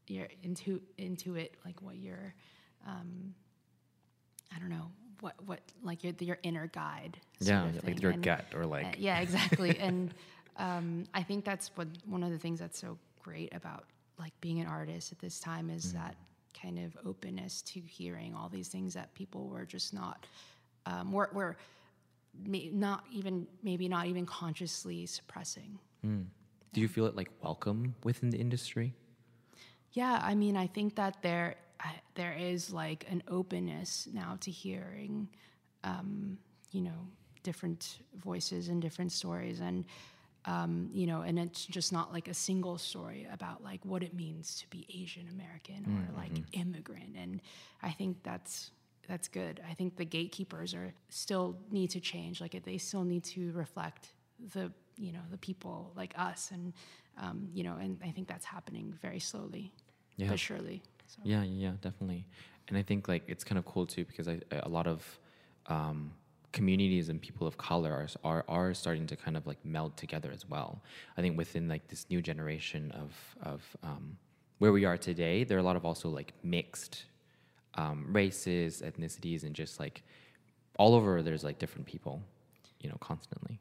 you're 0.07 0.29
into 0.43 0.81
into 0.97 1.37
it, 1.37 1.55
like 1.65 1.81
what 1.83 1.97
you're, 1.97 2.35
um, 2.87 3.35
I 4.55 4.59
don't 4.59 4.71
know, 4.71 4.91
what 5.21 5.35
what 5.47 5.61
like 5.83 6.05
your 6.05 6.15
your 6.21 6.39
inner 6.43 6.67
guide. 6.67 7.19
Yeah, 7.41 7.69
like 7.85 8.01
your 8.01 8.13
gut 8.13 8.47
or 8.55 8.67
like. 8.67 8.87
Uh, 8.87 8.93
yeah, 8.99 9.21
exactly, 9.21 9.79
and 9.81 10.13
um, 10.59 11.05
I 11.15 11.23
think 11.23 11.45
that's 11.45 11.71
what 11.77 11.89
one 12.05 12.23
of 12.23 12.31
the 12.31 12.39
things 12.39 12.61
that's 12.61 12.79
so 12.79 12.99
great 13.23 13.55
about 13.55 13.85
like 14.19 14.33
being 14.41 14.61
an 14.61 14.67
artist 14.67 15.13
at 15.13 15.19
this 15.19 15.41
time 15.41 15.71
is 15.71 15.93
mm 15.93 15.95
that 15.95 16.17
kind 16.61 16.79
of 16.79 16.97
openness 17.07 17.63
to 17.63 17.81
hearing 17.81 18.35
all 18.35 18.49
these 18.49 18.67
things 18.67 18.93
that 18.93 19.15
people 19.15 19.47
were 19.47 19.65
just 19.65 19.95
not 19.95 20.27
um, 20.87 21.13
were, 21.13 21.31
were 21.33 21.57
may, 22.47 22.71
not 22.73 23.05
even 23.13 23.47
maybe 23.63 23.89
not 23.89 24.07
even 24.07 24.27
consciously 24.27 25.07
suppressing. 25.07 25.79
Mm. 26.05 26.27
Do 26.73 26.81
you 26.81 26.89
feel 26.89 27.07
it 27.07 27.17
like 27.17 27.31
welcome 27.43 27.95
within 28.03 28.31
the 28.31 28.39
industry? 28.39 28.95
Yeah, 29.93 30.21
I 30.23 30.35
mean, 30.35 30.57
I 30.57 30.67
think 30.67 30.97
that 30.97 31.23
there 31.23 31.57
there 32.15 32.35
is 32.35 32.73
like 32.73 33.07
an 33.11 33.23
openness 33.29 34.09
now 34.13 34.37
to 34.41 34.51
hearing, 34.51 35.29
um, 35.85 36.39
you 36.73 36.83
know, 36.83 37.07
different 37.43 37.99
voices 38.17 38.69
and 38.69 38.83
different 38.83 39.13
stories, 39.13 39.61
and 39.61 39.85
um, 40.49 40.89
you 40.93 41.07
know, 41.07 41.21
and 41.21 41.39
it's 41.39 41.67
just 41.67 41.93
not 41.93 42.11
like 42.11 42.27
a 42.27 42.35
single 42.35 42.79
story 42.79 43.27
about 43.31 43.63
like 43.63 43.85
what 43.85 44.03
it 44.03 44.15
means 44.15 44.59
to 44.61 44.71
be 44.71 44.87
Asian 45.03 45.29
American 45.29 45.85
or 45.87 46.01
mm-hmm. 46.01 46.17
like 46.17 46.45
immigrant, 46.53 47.17
and 47.21 47.43
I 47.83 47.91
think 47.91 48.23
that's 48.23 48.71
that's 49.07 49.29
good. 49.29 49.61
I 49.69 49.75
think 49.75 49.97
the 49.97 50.07
gatekeepers 50.07 50.75
are 50.75 50.95
still 51.11 51.59
need 51.71 51.91
to 51.91 52.01
change. 52.01 52.41
Like 52.41 52.61
they 52.65 52.79
still 52.79 53.05
need 53.05 53.25
to 53.25 53.53
reflect 53.53 54.13
the 54.55 54.73
you 54.97 55.13
know 55.13 55.21
the 55.31 55.37
people 55.37 55.93
like 55.95 56.15
us, 56.17 56.51
and 56.51 56.73
um, 57.21 57.49
you 57.53 57.63
know, 57.63 57.77
and 57.79 58.01
I 58.03 58.11
think 58.11 58.27
that's 58.27 58.47
happening 58.47 58.95
very 59.03 59.21
slowly, 59.21 59.71
yeah. 60.17 60.31
but 60.31 60.39
surely. 60.39 60.83
So. 61.09 61.21
Yeah, 61.25 61.43
yeah, 61.43 61.73
definitely. 61.83 62.27
And 62.69 62.79
I 62.79 62.83
think 62.83 63.07
like 63.07 63.25
it's 63.27 63.45
kind 63.45 63.59
of 63.59 63.67
cool 63.67 63.87
too 63.87 64.07
because 64.07 64.29
I, 64.29 64.41
a 64.51 64.69
lot 64.69 64.87
of 64.87 65.19
um, 65.67 66.13
communities 66.53 67.09
and 67.09 67.21
people 67.21 67.47
of 67.47 67.57
color 67.59 67.93
are, 67.93 68.09
are 68.25 68.45
are 68.49 68.75
starting 68.75 69.07
to 69.07 69.17
kind 69.17 69.37
of 69.37 69.47
like 69.47 69.59
meld 69.65 69.97
together 69.97 70.31
as 70.33 70.49
well. 70.49 70.81
I 71.17 71.21
think 71.21 71.37
within 71.37 71.69
like 71.69 71.89
this 71.89 72.07
new 72.11 72.23
generation 72.23 72.93
of 72.93 73.13
of 73.43 73.77
um, 73.83 74.17
where 74.59 74.73
we 74.73 74.85
are 74.85 74.97
today, 74.97 75.45
there 75.45 75.57
are 75.57 75.61
a 75.61 75.65
lot 75.65 75.77
of 75.77 75.85
also 75.85 76.09
like 76.09 76.33
mixed 76.43 77.05
um, 77.75 78.07
races, 78.11 78.83
ethnicities, 78.83 79.43
and 79.45 79.55
just 79.55 79.79
like 79.79 80.03
all 80.79 80.95
over. 80.95 81.23
There's 81.23 81.45
like 81.45 81.59
different 81.59 81.87
people, 81.87 82.23
you 82.81 82.89
know, 82.89 82.97
constantly. 83.01 83.59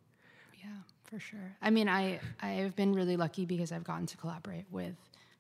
Yeah, 0.58 0.69
for 1.06 1.19
sure. 1.19 1.56
I 1.62 1.69
mean, 1.69 1.89
I 1.89 2.19
I've 2.41 2.76
been 2.76 2.93
really 2.93 3.17
lucky 3.17 3.45
because 3.45 3.71
I've 3.71 3.84
gotten 3.84 4.06
to 4.08 4.17
collaborate 4.17 4.65
with 4.71 4.95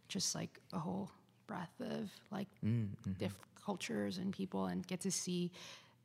just 0.07 0.35
like 0.35 0.59
a 0.73 0.79
whole 0.79 1.09
breadth 1.47 1.79
of 1.79 2.11
like 2.31 2.47
mm, 2.63 2.87
mm-hmm. 2.87 3.11
different 3.13 3.43
cultures 3.63 4.17
and 4.17 4.33
people 4.33 4.65
and 4.65 4.85
get 4.87 5.01
to 5.01 5.11
see 5.11 5.51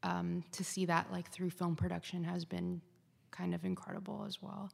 um, 0.02 0.44
to 0.52 0.64
see 0.64 0.84
that 0.86 1.10
like 1.12 1.30
through 1.30 1.50
film 1.50 1.76
production 1.76 2.24
has 2.24 2.44
been 2.44 2.80
kind 3.30 3.54
of 3.54 3.64
incredible 3.64 4.24
as 4.26 4.42
well. 4.42 4.70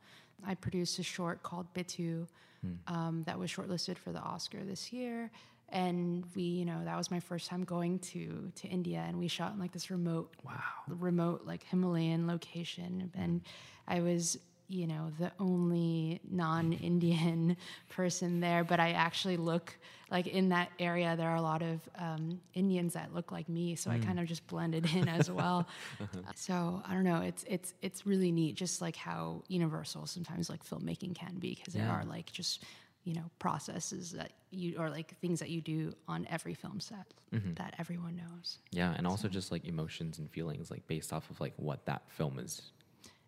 I 0.46 0.54
produced 0.54 0.98
a 0.98 1.02
short 1.02 1.42
called 1.42 1.72
Bittu 1.74 2.26
mm. 2.64 2.76
um, 2.92 3.22
that 3.26 3.38
was 3.38 3.50
shortlisted 3.50 3.98
for 3.98 4.12
the 4.12 4.20
Oscar 4.20 4.64
this 4.64 4.92
year, 4.92 5.30
and 5.70 6.24
we, 6.34 6.42
you 6.42 6.64
know, 6.64 6.84
that 6.84 6.96
was 6.96 7.10
my 7.10 7.20
first 7.20 7.48
time 7.48 7.64
going 7.64 7.98
to 8.00 8.52
to 8.56 8.68
India, 8.68 9.04
and 9.06 9.18
we 9.18 9.28
shot 9.28 9.52
in 9.52 9.58
like 9.58 9.72
this 9.72 9.90
remote, 9.90 10.32
wow, 10.44 10.62
remote 10.88 11.42
like 11.44 11.64
Himalayan 11.64 12.26
location, 12.26 13.10
and 13.14 13.42
I 13.86 14.00
was 14.00 14.38
you 14.68 14.86
know 14.86 15.10
the 15.18 15.32
only 15.40 16.20
non-indian 16.30 17.56
person 17.88 18.40
there 18.40 18.62
but 18.62 18.78
i 18.78 18.90
actually 18.92 19.36
look 19.36 19.76
like 20.10 20.26
in 20.26 20.50
that 20.50 20.70
area 20.78 21.16
there 21.16 21.28
are 21.28 21.36
a 21.36 21.42
lot 21.42 21.62
of 21.62 21.80
um, 21.98 22.40
indians 22.54 22.94
that 22.94 23.14
look 23.14 23.32
like 23.32 23.48
me 23.48 23.74
so 23.74 23.90
mm. 23.90 23.94
i 23.94 24.04
kind 24.04 24.20
of 24.20 24.26
just 24.26 24.46
blended 24.46 24.86
in 24.94 25.08
as 25.08 25.30
well 25.38 25.66
uh-huh. 26.00 26.18
so 26.34 26.82
i 26.86 26.92
don't 26.92 27.04
know 27.04 27.22
it's 27.22 27.44
it's 27.48 27.74
it's 27.82 28.06
really 28.06 28.30
neat 28.30 28.54
just 28.54 28.80
like 28.80 28.96
how 28.96 29.42
universal 29.48 30.06
sometimes 30.06 30.48
like 30.50 30.64
filmmaking 30.64 31.14
can 31.14 31.34
be 31.38 31.54
because 31.54 31.74
yeah. 31.74 31.84
there 31.84 31.92
are 31.92 32.04
like 32.04 32.30
just 32.30 32.62
you 33.04 33.14
know 33.14 33.24
processes 33.38 34.12
that 34.12 34.32
you 34.50 34.76
or 34.78 34.90
like 34.90 35.18
things 35.20 35.40
that 35.40 35.48
you 35.48 35.62
do 35.62 35.94
on 36.08 36.26
every 36.30 36.52
film 36.52 36.78
set 36.78 37.14
mm-hmm. 37.32 37.54
that 37.54 37.74
everyone 37.78 38.16
knows 38.16 38.58
yeah 38.70 38.94
and 38.98 39.06
also 39.06 39.28
just 39.28 39.50
like 39.50 39.64
emotions 39.64 40.18
and 40.18 40.30
feelings 40.30 40.70
like 40.70 40.86
based 40.86 41.12
off 41.12 41.30
of 41.30 41.40
like 41.40 41.54
what 41.56 41.86
that 41.86 42.02
film 42.10 42.38
is 42.38 42.70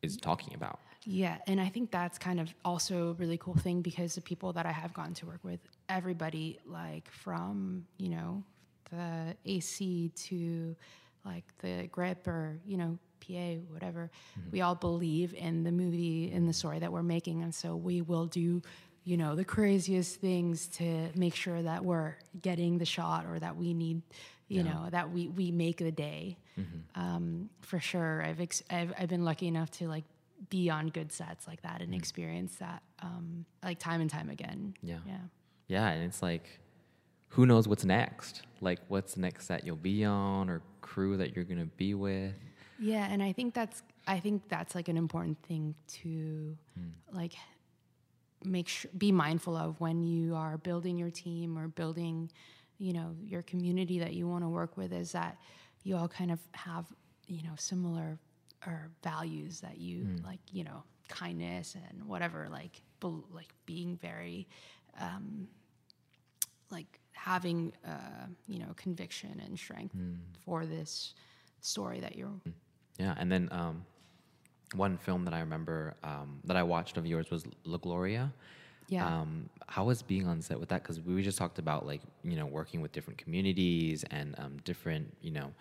is 0.02 0.16
talking 0.16 0.54
about 0.54 0.80
yeah, 1.06 1.38
and 1.46 1.60
I 1.60 1.68
think 1.68 1.90
that's 1.90 2.18
kind 2.18 2.40
of 2.40 2.52
also 2.64 3.10
a 3.10 3.12
really 3.14 3.38
cool 3.38 3.54
thing 3.54 3.80
because 3.80 4.14
the 4.14 4.20
people 4.20 4.52
that 4.52 4.66
I 4.66 4.72
have 4.72 4.92
gotten 4.92 5.14
to 5.14 5.26
work 5.26 5.40
with, 5.42 5.60
everybody 5.88 6.58
like 6.66 7.10
from, 7.10 7.86
you 7.96 8.10
know, 8.10 8.44
the 8.90 9.34
AC 9.46 10.12
to 10.14 10.76
like 11.24 11.44
the 11.62 11.88
grip 11.90 12.26
or, 12.26 12.58
you 12.66 12.76
know, 12.76 12.98
PA, 13.26 13.54
whatever, 13.72 14.10
mm-hmm. 14.38 14.50
we 14.50 14.60
all 14.60 14.74
believe 14.74 15.32
in 15.34 15.64
the 15.64 15.72
movie, 15.72 16.30
in 16.30 16.46
the 16.46 16.52
story 16.52 16.78
that 16.78 16.92
we're 16.92 17.02
making. 17.02 17.42
And 17.42 17.54
so 17.54 17.76
we 17.76 18.02
will 18.02 18.26
do, 18.26 18.60
you 19.04 19.16
know, 19.16 19.34
the 19.34 19.44
craziest 19.44 20.20
things 20.20 20.66
to 20.68 21.08
make 21.14 21.34
sure 21.34 21.62
that 21.62 21.84
we're 21.84 22.16
getting 22.42 22.76
the 22.76 22.84
shot 22.84 23.24
or 23.24 23.38
that 23.38 23.56
we 23.56 23.72
need, 23.72 24.02
you 24.48 24.62
yeah. 24.62 24.72
know, 24.72 24.88
that 24.90 25.10
we, 25.10 25.28
we 25.28 25.50
make 25.50 25.78
the 25.78 25.92
day. 25.92 26.36
Mm-hmm. 26.60 27.00
Um, 27.00 27.50
for 27.60 27.80
sure. 27.80 28.22
I've, 28.22 28.40
ex- 28.40 28.62
I've, 28.70 28.92
I've 28.98 29.08
been 29.08 29.24
lucky 29.24 29.48
enough 29.48 29.70
to 29.72 29.88
like 29.88 30.04
be 30.48 30.70
on 30.70 30.88
good 30.88 31.12
sets 31.12 31.46
like 31.46 31.62
that 31.62 31.82
and 31.82 31.92
mm. 31.92 31.96
experience 31.96 32.56
that 32.56 32.82
um, 33.02 33.44
like 33.62 33.78
time 33.78 34.00
and 34.00 34.10
time 34.10 34.30
again. 34.30 34.74
Yeah. 34.82 34.98
Yeah. 35.06 35.18
Yeah. 35.68 35.88
And 35.88 36.04
it's 36.04 36.22
like, 36.22 36.60
who 37.28 37.46
knows 37.46 37.68
what's 37.68 37.84
next? 37.84 38.42
Like, 38.60 38.80
what's 38.88 39.14
the 39.14 39.20
next 39.20 39.46
set 39.46 39.64
you'll 39.64 39.76
be 39.76 40.04
on 40.04 40.50
or 40.50 40.62
crew 40.80 41.16
that 41.18 41.36
you're 41.36 41.44
going 41.44 41.60
to 41.60 41.66
be 41.76 41.94
with? 41.94 42.34
Yeah. 42.78 43.06
And 43.10 43.22
I 43.22 43.32
think 43.32 43.54
that's, 43.54 43.82
I 44.06 44.18
think 44.18 44.48
that's 44.48 44.74
like 44.74 44.88
an 44.88 44.96
important 44.96 45.38
thing 45.42 45.74
to 46.02 46.56
mm. 46.78 46.90
like 47.12 47.34
make 48.42 48.68
sure, 48.68 48.90
be 48.96 49.12
mindful 49.12 49.56
of 49.56 49.78
when 49.80 50.02
you 50.02 50.34
are 50.34 50.56
building 50.56 50.98
your 50.98 51.10
team 51.10 51.58
or 51.58 51.68
building, 51.68 52.30
you 52.78 52.94
know, 52.94 53.14
your 53.22 53.42
community 53.42 53.98
that 53.98 54.14
you 54.14 54.26
want 54.26 54.42
to 54.42 54.48
work 54.48 54.76
with 54.76 54.92
is 54.92 55.12
that 55.12 55.36
you 55.82 55.96
all 55.96 56.08
kind 56.08 56.30
of 56.30 56.40
have, 56.52 56.86
you 57.26 57.42
know, 57.42 57.54
similar 57.56 58.18
or 58.66 58.90
values 59.02 59.60
that 59.60 59.78
you 59.78 60.04
mm. 60.04 60.24
like 60.24 60.40
you 60.52 60.64
know 60.64 60.82
kindness 61.08 61.76
and 61.88 62.06
whatever 62.06 62.48
like 62.50 62.82
be, 63.00 63.08
like 63.32 63.48
being 63.66 63.96
very 63.96 64.46
um, 65.00 65.48
like 66.70 67.00
having 67.12 67.72
uh, 67.86 68.26
you 68.48 68.58
know 68.58 68.72
conviction 68.76 69.42
and 69.44 69.58
strength 69.58 69.96
mm. 69.96 70.16
for 70.44 70.66
this 70.66 71.14
story 71.60 72.00
that 72.00 72.16
you're 72.16 72.28
hmm. 72.28 72.50
yeah 72.98 73.14
and 73.18 73.30
then 73.30 73.48
um, 73.52 73.84
one 74.74 74.96
film 74.96 75.24
that 75.24 75.34
i 75.34 75.40
remember 75.40 75.94
um, 76.02 76.38
that 76.44 76.56
i 76.56 76.62
watched 76.62 76.96
of 76.96 77.06
yours 77.06 77.30
was 77.30 77.44
la 77.64 77.76
gloria 77.76 78.32
yeah. 78.90 79.06
Um, 79.06 79.48
how 79.68 79.84
was 79.84 80.02
being 80.02 80.26
on 80.26 80.42
set 80.42 80.58
with 80.58 80.68
that? 80.70 80.82
Because 80.82 81.00
we 81.00 81.22
just 81.22 81.38
talked 81.38 81.58
about 81.58 81.86
like 81.86 82.02
you 82.24 82.36
know 82.36 82.44
working 82.44 82.80
with 82.82 82.92
different 82.92 83.18
communities 83.18 84.04
and 84.10 84.34
um, 84.38 84.56
different 84.64 85.16
you 85.22 85.30
know 85.30 85.52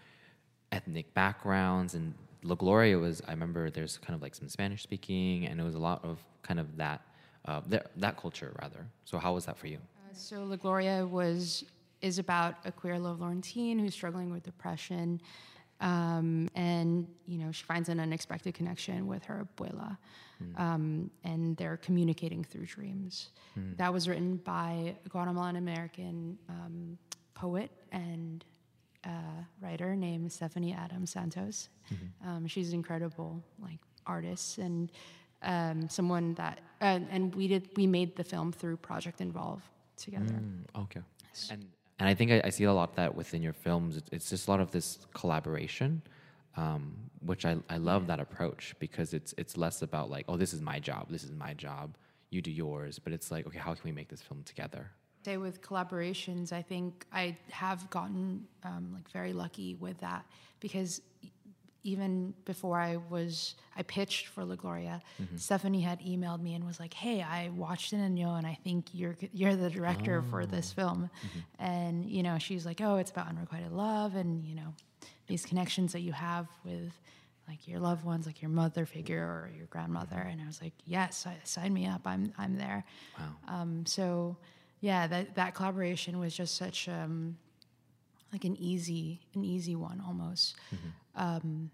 ethnic 0.71 1.13
backgrounds 1.13 1.93
and 1.93 2.13
La 2.43 2.55
Gloria 2.55 2.97
was 2.97 3.21
I 3.27 3.31
remember 3.31 3.69
there's 3.69 3.97
kind 3.99 4.15
of 4.15 4.21
like 4.21 4.35
some 4.35 4.49
Spanish 4.49 4.81
speaking 4.83 5.45
and 5.45 5.59
it 5.59 5.63
was 5.63 5.75
a 5.75 5.79
lot 5.79 6.03
of 6.03 6.19
kind 6.41 6.59
of 6.59 6.75
that 6.77 7.01
uh, 7.45 7.61
th- 7.69 7.83
that 7.97 8.17
culture 8.17 8.51
rather. 8.61 8.85
So 9.05 9.19
how 9.19 9.33
was 9.33 9.45
that 9.45 9.57
for 9.57 9.67
you? 9.67 9.77
Uh, 9.77 10.13
so 10.13 10.43
La 10.43 10.55
Gloria 10.55 11.05
was 11.05 11.63
is 12.01 12.17
about 12.17 12.55
a 12.65 12.71
queer 12.71 12.97
lovelorn 12.97 13.41
teen 13.41 13.77
who's 13.77 13.93
struggling 13.93 14.31
with 14.31 14.43
depression, 14.43 15.21
Um, 15.81 16.49
and 16.55 17.07
you 17.25 17.37
know, 17.37 17.51
she 17.51 17.63
finds 17.63 17.89
an 17.89 17.99
unexpected 17.99 18.53
connection 18.53 19.07
with 19.07 19.23
her 19.25 19.47
abuela, 19.57 19.97
um, 20.57 21.09
and 21.23 21.55
they're 21.57 21.77
communicating 21.77 22.43
through 22.43 22.65
dreams. 22.65 23.29
That 23.77 23.93
was 23.93 24.07
written 24.07 24.37
by 24.37 24.95
a 25.05 25.09
Guatemalan 25.09 25.55
American 25.57 26.37
um, 26.49 26.97
poet 27.33 27.71
and 27.91 28.43
uh, 29.05 29.09
writer 29.61 29.95
named 29.95 30.31
Stephanie 30.31 30.73
Adams 30.73 31.11
Santos. 31.11 31.69
Um, 32.25 32.47
she's 32.47 32.69
an 32.69 32.75
incredible 32.75 33.41
like 33.61 33.79
artist 34.05 34.57
and 34.57 34.91
um, 35.41 35.87
someone 35.89 36.33
that 36.35 36.59
uh, 36.81 36.99
and 37.09 37.33
we 37.35 37.47
did 37.47 37.69
we 37.77 37.87
made 37.87 38.15
the 38.15 38.23
film 38.23 38.51
through 38.51 38.77
Project 38.77 39.21
Involve 39.21 39.61
together. 39.95 40.33
Mm, 40.33 40.81
okay. 40.83 41.01
And 41.51 41.65
and 41.99 42.07
I 42.07 42.13
think 42.13 42.31
I, 42.31 42.41
I 42.45 42.49
see 42.49 42.63
a 42.63 42.73
lot 42.73 42.89
of 42.89 42.95
that 42.95 43.13
within 43.13 43.41
your 43.41 43.53
films. 43.53 43.97
It's, 43.97 44.09
it's 44.11 44.29
just 44.29 44.47
a 44.47 44.51
lot 44.51 44.61
of 44.61 44.71
this 44.71 44.99
collaboration, 45.13 46.01
um, 46.55 46.95
which 47.19 47.45
I, 47.45 47.57
I 47.69 47.77
love 47.77 48.07
that 48.07 48.19
approach 48.19 48.73
because 48.79 49.13
it's 49.13 49.33
it's 49.37 49.57
less 49.57 49.81
about 49.81 50.09
like 50.09 50.25
oh 50.29 50.37
this 50.37 50.53
is 50.53 50.61
my 50.61 50.79
job 50.79 51.07
this 51.09 51.23
is 51.23 51.31
my 51.31 51.53
job 51.53 51.97
you 52.29 52.41
do 52.41 52.51
yours. 52.51 52.99
But 52.99 53.13
it's 53.13 53.31
like 53.31 53.45
okay 53.47 53.59
how 53.59 53.73
can 53.73 53.83
we 53.83 53.91
make 53.91 54.07
this 54.07 54.21
film 54.21 54.43
together? 54.43 54.91
Say 55.25 55.35
with 55.35 55.61
collaborations, 55.61 56.53
I 56.53 56.61
think 56.61 57.05
I 57.11 57.37
have 57.51 57.89
gotten 57.89 58.47
um, 58.63 58.91
like 58.93 59.09
very 59.11 59.33
lucky 59.33 59.75
with 59.75 59.99
that 59.99 60.25
because 60.61 61.01
even 61.83 62.33
before 62.45 62.79
I 62.79 62.97
was 62.97 63.55
I 63.77 63.83
pitched 63.83 64.27
for 64.27 64.43
La 64.43 64.55
Gloria, 64.55 65.01
Stephanie 65.37 65.81
had 65.81 65.99
emailed 66.01 66.41
me 66.41 66.53
and 66.55 66.65
was 66.65 66.79
like, 66.79 66.93
"Hey, 66.93 67.21
I 67.21 67.49
watched 67.49 67.93
it 67.93 67.97
in 67.97 68.17
Yo, 68.17 68.35
and 68.35 68.45
I 68.45 68.57
think 68.63 68.87
you're 68.93 69.15
you're 69.33 69.55
the 69.55 69.69
director 69.69 70.21
for 70.29 70.45
this 70.45 70.73
film." 70.73 71.09
And 71.57 72.09
you 72.09 72.21
know, 72.23 72.37
she's 72.37 72.65
like, 72.65 72.81
"Oh, 72.81 72.97
it's 72.97 73.11
about 73.11 73.27
unrequited 73.27 73.71
love, 73.71 74.15
and 74.15 74.43
you 74.45 74.55
know, 74.55 74.73
these 75.27 75.45
connections 75.45 75.93
that 75.93 76.01
you 76.01 76.13
have 76.13 76.47
with." 76.65 76.91
Like 77.47 77.67
your 77.67 77.79
loved 77.79 78.05
ones, 78.05 78.27
like 78.27 78.43
your 78.43 78.51
mother 78.51 78.85
figure 78.85 79.23
or 79.23 79.49
your 79.57 79.65
grandmother, 79.65 80.17
and 80.19 80.39
I 80.39 80.45
was 80.45 80.61
like, 80.61 80.73
"Yes, 80.85 81.25
I, 81.25 81.35
sign 81.45 81.73
me 81.73 81.87
up. 81.87 82.01
I'm 82.05 82.31
I'm 82.37 82.57
there." 82.57 82.83
wow 83.17 83.25
Um, 83.47 83.87
so 83.87 84.37
yeah, 84.81 85.07
that 85.07 85.33
that 85.33 85.55
collaboration 85.55 86.19
was 86.19 86.35
just 86.35 86.55
such 86.57 86.87
um, 86.87 87.37
like 88.31 88.43
an 88.45 88.55
easy 88.57 89.21
an 89.33 89.43
easy 89.43 89.75
one 89.75 89.99
almost, 90.05 90.57
um, 91.19 91.69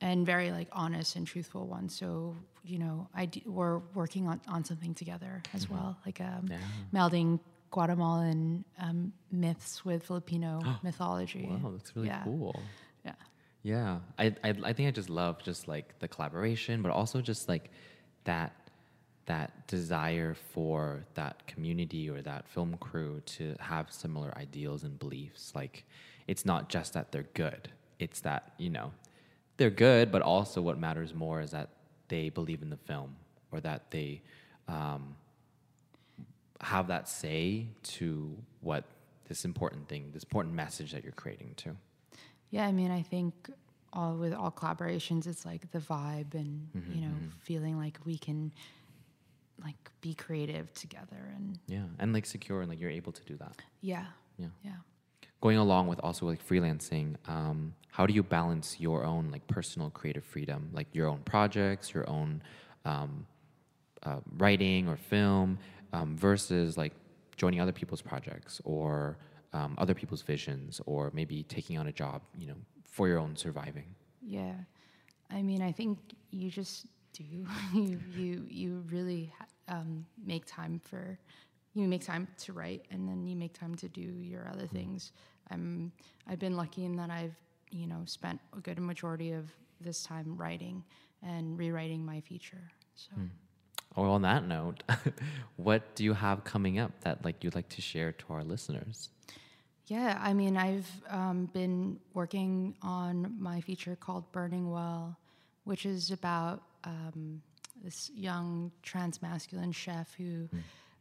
and 0.00 0.24
very 0.24 0.50
like 0.52 0.68
honest 0.72 1.16
and 1.16 1.26
truthful 1.26 1.66
one. 1.66 1.88
So 1.88 2.34
you 2.64 2.78
know, 2.78 3.08
I 3.14 3.24
d- 3.26 3.42
we're 3.46 3.78
working 3.94 4.28
on, 4.28 4.40
on 4.46 4.64
something 4.64 4.94
together 4.94 5.42
as 5.54 5.68
well, 5.70 5.96
like 6.06 6.20
um, 6.20 6.46
Yeah. 6.48 6.58
melding 6.94 7.40
Guatemalan 7.70 8.64
um, 8.78 9.12
myths 9.32 9.84
with 9.84 10.02
Filipino 10.04 10.60
mythology. 10.82 11.48
wow 11.48 11.70
that's 11.72 11.94
really 11.96 12.08
Yeah. 12.08 12.22
cool 12.24 12.54
Yeah. 13.04 13.14
Yeah, 13.62 13.98
I, 14.18 14.26
I 14.44 14.50
I 14.70 14.72
think 14.74 14.88
I 14.88 14.90
just 14.90 15.10
love 15.10 15.42
just 15.42 15.68
like 15.68 15.98
the 15.98 16.08
collaboration, 16.08 16.82
but 16.82 16.90
also 16.92 17.20
just 17.20 17.48
like 17.48 17.70
that 18.24 18.52
that 19.26 19.66
desire 19.68 20.34
for 20.52 21.04
that 21.14 21.46
community 21.46 22.10
or 22.10 22.20
that 22.22 22.48
film 22.48 22.76
crew 22.80 23.20
to 23.36 23.54
have 23.60 23.92
similar 23.92 24.30
ideals 24.36 24.82
and 24.82 24.98
beliefs. 24.98 25.52
Like 25.54 25.84
it's 26.26 26.44
not 26.44 26.68
just 26.68 26.92
that 26.94 27.12
they're 27.12 27.28
good; 27.34 27.70
it's 28.00 28.20
that 28.20 28.52
you 28.58 28.70
know 28.70 28.92
they're 29.56 29.70
good, 29.70 30.10
but 30.10 30.22
also 30.22 30.60
what 30.62 30.78
matters 30.78 31.12
more 31.14 31.40
is 31.40 31.50
that 31.50 31.68
they 32.08 32.28
believe 32.30 32.62
in 32.62 32.70
the 32.70 32.76
film 32.76 33.16
or 33.52 33.60
that 33.60 33.90
they 33.90 34.22
um, 34.68 35.14
have 36.60 36.88
that 36.88 37.08
say 37.08 37.66
to 37.82 38.36
what 38.60 38.84
this 39.28 39.44
important 39.44 39.88
thing, 39.88 40.10
this 40.12 40.22
important 40.24 40.54
message 40.54 40.92
that 40.92 41.02
you're 41.04 41.12
creating 41.12 41.52
to. 41.56 41.76
Yeah, 42.50 42.66
I 42.66 42.72
mean, 42.72 42.90
I 42.90 43.02
think 43.02 43.50
all 43.92 44.16
with 44.16 44.32
all 44.32 44.50
collaborations, 44.50 45.26
it's 45.26 45.44
like 45.44 45.70
the 45.72 45.78
vibe 45.78 46.34
and 46.34 46.68
Mm-hmm, 46.76 46.92
you 46.94 47.00
know, 47.02 47.14
feeling 47.42 47.76
like 47.78 47.98
we 48.04 48.16
can 48.18 48.52
like 49.62 49.90
be 50.00 50.14
creative 50.14 50.72
together 50.74 51.32
and 51.36 51.58
Yeah, 51.68 51.84
and 51.98 52.12
like 52.12 52.24
secure 52.26 52.60
and 52.62 52.68
like 52.70 52.80
you're 52.80 52.90
able 52.90 53.12
to 53.12 53.24
do 53.24 53.36
that. 53.36 53.56
yeah, 53.82 54.06
Yeah. 54.38 54.46
yeah. 54.64 54.76
Going 55.40 55.56
along 55.56 55.88
with 55.88 56.00
also 56.00 56.26
like 56.26 56.46
freelancing, 56.46 57.16
um, 57.28 57.74
how 57.88 58.06
do 58.06 58.12
you 58.12 58.22
balance 58.22 58.78
your 58.78 59.04
own 59.04 59.30
like 59.30 59.46
personal 59.46 59.90
creative 59.90 60.24
freedom, 60.24 60.70
like 60.72 60.86
your 60.92 61.08
own 61.08 61.20
projects, 61.20 61.94
your 61.94 62.08
own 62.08 62.42
um, 62.84 63.26
uh, 64.02 64.20
writing 64.36 64.88
or 64.88 64.96
film, 64.96 65.58
um, 65.92 66.16
versus 66.16 66.76
like 66.76 66.92
joining 67.36 67.60
other 67.60 67.72
people's 67.72 68.02
projects 68.02 68.60
or 68.64 69.16
um, 69.52 69.74
other 69.78 69.94
people's 69.94 70.22
visions, 70.22 70.80
or 70.86 71.10
maybe 71.14 71.42
taking 71.44 71.78
on 71.78 71.88
a 71.88 71.92
job, 71.92 72.22
you 72.38 72.46
know, 72.46 72.54
for 72.84 73.08
your 73.08 73.18
own 73.18 73.34
surviving. 73.34 73.86
Yeah, 74.22 74.52
I 75.30 75.42
mean, 75.42 75.62
I 75.62 75.72
think 75.72 75.98
you 76.30 76.50
just 76.50 76.86
do. 77.12 77.24
you 77.74 77.98
you 78.14 78.46
you 78.48 78.84
really 78.90 79.32
um, 79.68 80.04
make 80.24 80.44
time 80.46 80.80
for 80.84 81.18
you 81.74 81.86
make 81.86 82.04
time 82.04 82.26
to 82.38 82.52
write, 82.52 82.84
and 82.90 83.08
then 83.08 83.26
you 83.26 83.36
make 83.36 83.58
time 83.58 83.74
to 83.76 83.88
do 83.88 84.00
your 84.00 84.48
other 84.52 84.66
things. 84.66 85.12
I'm 85.50 85.92
I've 86.28 86.38
been 86.38 86.56
lucky 86.56 86.84
in 86.84 86.96
that 86.96 87.10
I've 87.10 87.34
you 87.70 87.86
know 87.86 88.02
spent 88.06 88.40
a 88.56 88.60
good 88.60 88.78
majority 88.78 89.32
of 89.32 89.50
this 89.80 90.02
time 90.02 90.36
writing 90.36 90.84
and 91.22 91.58
rewriting 91.58 92.04
my 92.04 92.20
feature. 92.20 92.70
So. 92.94 93.12
Oh, 93.96 94.04
on 94.04 94.22
that 94.22 94.46
note, 94.46 94.84
what 95.56 95.94
do 95.96 96.04
you 96.04 96.14
have 96.14 96.44
coming 96.44 96.78
up 96.78 96.92
that 97.00 97.24
like 97.24 97.42
you'd 97.42 97.56
like 97.56 97.68
to 97.70 97.82
share 97.82 98.12
to 98.12 98.24
our 98.30 98.44
listeners? 98.44 99.10
Yeah, 99.86 100.20
I 100.22 100.34
mean, 100.34 100.56
I've 100.56 100.88
um, 101.08 101.46
been 101.46 101.98
working 102.14 102.76
on 102.80 103.34
my 103.40 103.60
feature 103.60 103.96
called 103.96 104.30
Burning 104.30 104.70
Well, 104.70 105.18
which 105.64 105.84
is 105.84 106.12
about 106.12 106.62
um, 106.84 107.42
this 107.82 108.08
young 108.14 108.70
trans 108.84 109.20
masculine 109.20 109.72
chef 109.72 110.14
who 110.14 110.48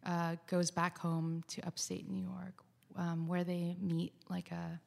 uh, 0.05 0.35
goes 0.47 0.71
back 0.71 0.97
home 0.97 1.43
to 1.49 1.61
upstate 1.65 2.09
New 2.09 2.21
York, 2.21 2.63
um, 2.95 3.27
where 3.27 3.43
they 3.43 3.75
meet 3.81 4.13
like 4.29 4.51
a 4.51 4.79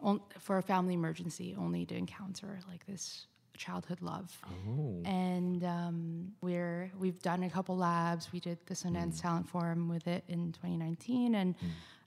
on, 0.00 0.20
for 0.38 0.58
a 0.58 0.62
family 0.62 0.94
emergency, 0.94 1.54
only 1.58 1.86
to 1.86 1.96
encounter 1.96 2.60
like 2.68 2.84
this 2.86 3.26
childhood 3.56 4.02
love. 4.02 4.36
Oh, 4.44 5.00
And 5.04 5.64
um, 5.64 6.32
we're 6.42 6.90
we've 6.98 7.20
done 7.22 7.42
a 7.44 7.50
couple 7.50 7.76
labs. 7.76 8.32
We 8.32 8.40
did 8.40 8.58
the 8.66 8.74
Sundance 8.74 9.20
Talent 9.20 9.48
Forum 9.48 9.88
with 9.88 10.06
it 10.06 10.24
in 10.28 10.52
2019, 10.52 11.34
and 11.34 11.54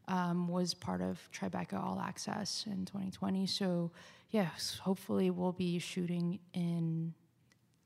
um, 0.08 0.48
was 0.48 0.74
part 0.74 1.02
of 1.02 1.20
Tribeca 1.34 1.82
All 1.82 2.00
Access 2.00 2.66
in 2.68 2.86
2020. 2.86 3.48
So 3.48 3.92
yes, 4.32 4.80
hopefully 4.84 5.30
we'll 5.32 5.52
be 5.54 5.80
shooting 5.80 6.40
in 6.54 7.14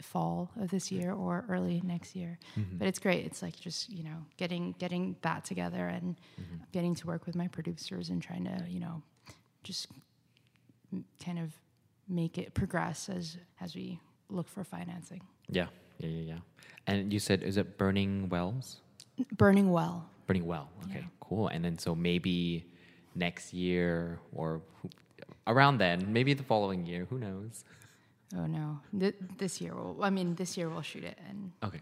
fall 0.02 0.52
of 0.60 0.70
this 0.70 0.92
year 0.92 1.12
or 1.14 1.46
early 1.50 1.82
next 1.84 2.16
year. 2.16 2.40
Mm-hmm. 2.58 2.78
But 2.78 2.88
it's 2.88 3.00
great. 3.00 3.26
It's 3.26 3.42
like 3.42 3.60
just 3.60 3.90
you 3.90 4.04
know 4.04 4.26
getting 4.38 4.74
getting 4.80 5.16
that 5.22 5.46
together 5.46 5.88
and 5.88 6.16
mm-hmm. 6.40 6.58
getting 6.72 6.96
to 6.96 7.08
work 7.08 7.26
with 7.26 7.36
my 7.36 7.48
producers 7.48 8.10
and 8.10 8.22
trying 8.22 8.46
to 8.46 8.66
you 8.70 8.80
know 8.80 9.02
just 9.64 9.88
m- 10.92 11.06
kind 11.24 11.40
of 11.40 11.52
make 12.08 12.38
it 12.38 12.54
progress 12.54 13.10
as 13.10 13.38
as 13.60 13.76
we 13.76 14.00
look 14.30 14.48
for 14.50 14.64
financing. 14.64 15.22
yeah, 15.50 15.68
yeah, 16.00 16.10
yeah, 16.10 16.34
yeah. 16.34 16.40
And 16.88 17.14
you 17.14 17.20
said, 17.20 17.44
is 17.44 17.58
it 17.58 17.78
Burning 17.78 18.28
Wells? 18.30 18.78
Burning 19.38 19.72
well. 19.72 20.10
Burning 20.26 20.46
Well. 20.48 20.70
Okay, 20.86 21.00
Yeah. 21.00 21.06
cool. 21.20 21.48
And 21.50 21.64
then 21.66 21.78
so 21.78 21.94
maybe 21.94 22.66
next 23.14 23.54
year 23.54 24.20
or 24.34 24.62
around 25.46 25.78
then, 25.78 26.12
maybe 26.14 26.34
the 26.34 26.44
following 26.44 26.86
year, 26.86 27.06
who 27.10 27.20
knows? 27.20 27.64
Oh 28.38 28.46
no, 28.46 28.80
Th- 28.98 29.15
this 29.38 29.60
year 29.62 29.74
we'll. 29.76 30.04
I 30.04 30.10
mean, 30.10 30.36
this 30.36 30.56
year 30.58 30.70
we'll 30.70 30.82
shoot 30.82 31.04
it, 31.04 31.17
and 31.30 31.52
Okay, 31.63 31.82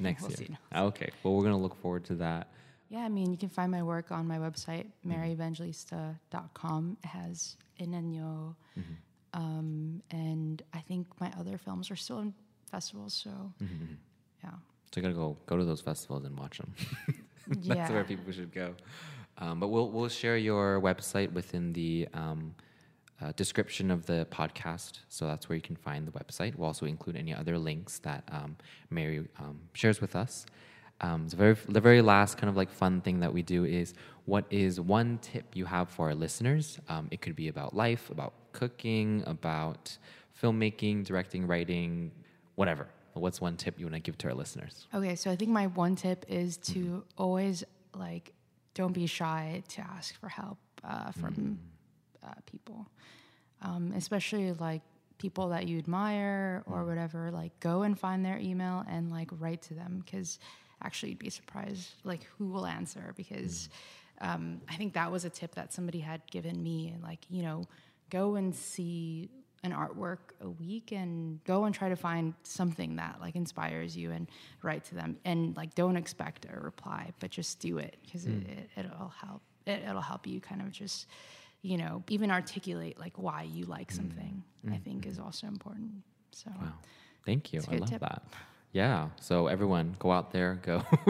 next 0.00 0.22
We'll 0.22 0.30
year. 0.32 0.48
see. 0.48 0.56
Okay, 0.76 1.10
well, 1.22 1.34
we're 1.34 1.44
gonna 1.44 1.58
look 1.58 1.76
forward 1.80 2.04
to 2.06 2.14
that. 2.16 2.48
yeah, 2.88 3.00
I 3.04 3.08
mean, 3.08 3.30
you 3.30 3.36
can 3.38 3.48
find 3.48 3.70
my 3.70 3.82
work 3.82 4.10
on 4.10 4.26
my 4.26 4.38
website, 4.38 4.86
maryevangelista.com. 5.06 6.96
It 7.02 7.06
has 7.06 7.56
Inenyo, 7.80 8.54
um, 9.32 10.02
and 10.10 10.62
I 10.72 10.78
think 10.80 11.06
my 11.20 11.30
other 11.38 11.58
films 11.58 11.90
are 11.90 11.96
still 11.96 12.20
in 12.20 12.34
festivals. 12.70 13.14
So 13.14 13.30
yeah, 14.42 14.50
So 14.92 15.00
you 15.00 15.02
gotta 15.02 15.14
go 15.14 15.36
go 15.46 15.56
to 15.56 15.64
those 15.64 15.80
festivals 15.80 16.24
and 16.24 16.38
watch 16.38 16.58
them. 16.58 16.74
That's 17.46 17.66
yeah. 17.66 17.92
where 17.92 18.04
people 18.04 18.32
should 18.32 18.52
go. 18.52 18.74
Um, 19.38 19.58
but 19.60 19.68
we'll 19.68 19.90
we'll 19.90 20.08
share 20.08 20.36
your 20.36 20.80
website 20.80 21.32
within 21.32 21.72
the 21.72 22.08
um, 22.14 22.54
uh, 23.20 23.32
description 23.36 23.90
of 23.90 24.06
the 24.06 24.26
podcast, 24.30 25.00
so 25.08 25.26
that's 25.26 25.48
where 25.48 25.56
you 25.56 25.62
can 25.62 25.76
find 25.76 26.06
the 26.06 26.12
website. 26.12 26.56
We'll 26.56 26.66
also 26.66 26.86
include 26.86 27.16
any 27.16 27.34
other 27.34 27.58
links 27.58 27.98
that 28.00 28.24
um, 28.30 28.56
Mary 28.90 29.26
um, 29.38 29.60
shares 29.72 30.00
with 30.00 30.16
us. 30.16 30.46
Um, 31.00 31.28
the 31.28 31.36
very 31.36 31.56
the 31.68 31.80
very 31.80 32.02
last 32.02 32.38
kind 32.38 32.48
of 32.48 32.56
like 32.56 32.70
fun 32.70 33.00
thing 33.00 33.20
that 33.20 33.32
we 33.32 33.42
do 33.42 33.64
is 33.64 33.94
what 34.26 34.44
is 34.50 34.80
one 34.80 35.18
tip 35.18 35.44
you 35.54 35.64
have 35.64 35.90
for 35.90 36.08
our 36.08 36.14
listeners? 36.14 36.78
Um, 36.88 37.08
it 37.10 37.20
could 37.20 37.36
be 37.36 37.48
about 37.48 37.74
life, 37.74 38.10
about 38.10 38.32
cooking, 38.52 39.22
about 39.26 39.96
filmmaking, 40.40 41.04
directing, 41.04 41.46
writing, 41.46 42.10
whatever. 42.54 42.86
What's 43.14 43.40
one 43.40 43.56
tip 43.56 43.78
you 43.78 43.86
want 43.86 43.94
to 43.94 44.00
give 44.00 44.18
to 44.18 44.28
our 44.28 44.34
listeners? 44.34 44.88
Okay, 44.92 45.14
so 45.14 45.30
I 45.30 45.36
think 45.36 45.50
my 45.50 45.68
one 45.68 45.94
tip 45.94 46.24
is 46.28 46.56
to 46.58 47.04
always 47.16 47.62
like 47.94 48.32
don't 48.74 48.92
be 48.92 49.06
shy 49.06 49.62
to 49.68 49.82
ask 49.82 50.18
for 50.18 50.28
help 50.28 50.58
uh, 50.82 51.12
from 51.12 51.58
uh, 52.24 52.34
people. 52.46 52.86
um, 53.62 53.92
especially 53.96 54.52
like 54.52 54.82
people 55.18 55.48
that 55.50 55.66
you 55.68 55.78
admire 55.78 56.62
or 56.66 56.84
whatever. 56.84 57.30
Like 57.30 57.58
go 57.60 57.82
and 57.82 57.98
find 57.98 58.24
their 58.24 58.38
email 58.38 58.84
and 58.88 59.10
like 59.10 59.30
write 59.38 59.62
to 59.62 59.74
them 59.74 60.02
because 60.04 60.38
actually 60.82 61.10
you'd 61.10 61.18
be 61.20 61.30
surprised 61.30 61.90
like 62.04 62.24
who 62.38 62.48
will 62.48 62.66
answer 62.66 63.12
because. 63.16 63.68
Um, 64.20 64.60
I 64.68 64.76
think 64.76 64.94
that 64.94 65.10
was 65.10 65.24
a 65.24 65.30
tip 65.30 65.56
that 65.56 65.72
somebody 65.72 65.98
had 65.98 66.22
given 66.30 66.62
me, 66.62 66.88
and 66.94 67.02
like 67.02 67.18
you 67.28 67.42
know, 67.42 67.64
go 68.10 68.36
and 68.36 68.54
see 68.54 69.28
an 69.64 69.72
artwork 69.72 70.18
a 70.40 70.48
week 70.48 70.92
and 70.92 71.42
go 71.44 71.64
and 71.64 71.74
try 71.74 71.88
to 71.88 71.96
find 71.96 72.34
something 72.44 72.96
that 72.96 73.16
like 73.20 73.34
inspires 73.34 73.96
you 73.96 74.12
and 74.12 74.28
write 74.62 74.84
to 74.84 74.94
them 74.94 75.16
and 75.24 75.56
like 75.56 75.74
don't 75.74 75.96
expect 75.96 76.46
a 76.54 76.60
reply 76.60 77.10
but 77.18 77.30
just 77.30 77.58
do 77.60 77.78
it 77.78 77.96
because 78.04 78.24
Hmm. 78.24 78.42
it, 78.42 78.68
it, 78.76 78.84
it'll 78.84 79.08
help 79.08 79.42
it, 79.66 79.82
it'll 79.88 80.00
help 80.02 80.26
you 80.26 80.38
kind 80.40 80.60
of 80.60 80.70
just 80.70 81.06
you 81.64 81.76
know 81.76 82.02
even 82.08 82.30
articulate 82.30 82.98
like 83.00 83.14
why 83.16 83.42
you 83.42 83.64
like 83.64 83.90
mm. 83.90 83.96
something 83.96 84.42
i 84.68 84.76
mm. 84.76 84.84
think 84.84 85.06
is 85.06 85.18
also 85.18 85.46
important 85.48 85.90
so. 86.34 86.50
Wow. 86.60 86.72
Thank 87.24 87.52
you. 87.52 87.62
I 87.70 87.76
love 87.76 87.90
tip. 87.90 88.00
that. 88.00 88.22
Yeah. 88.72 89.08
So 89.20 89.46
everyone, 89.46 89.94
go 89.98 90.10
out 90.10 90.32
there, 90.32 90.58
go. 90.62 90.82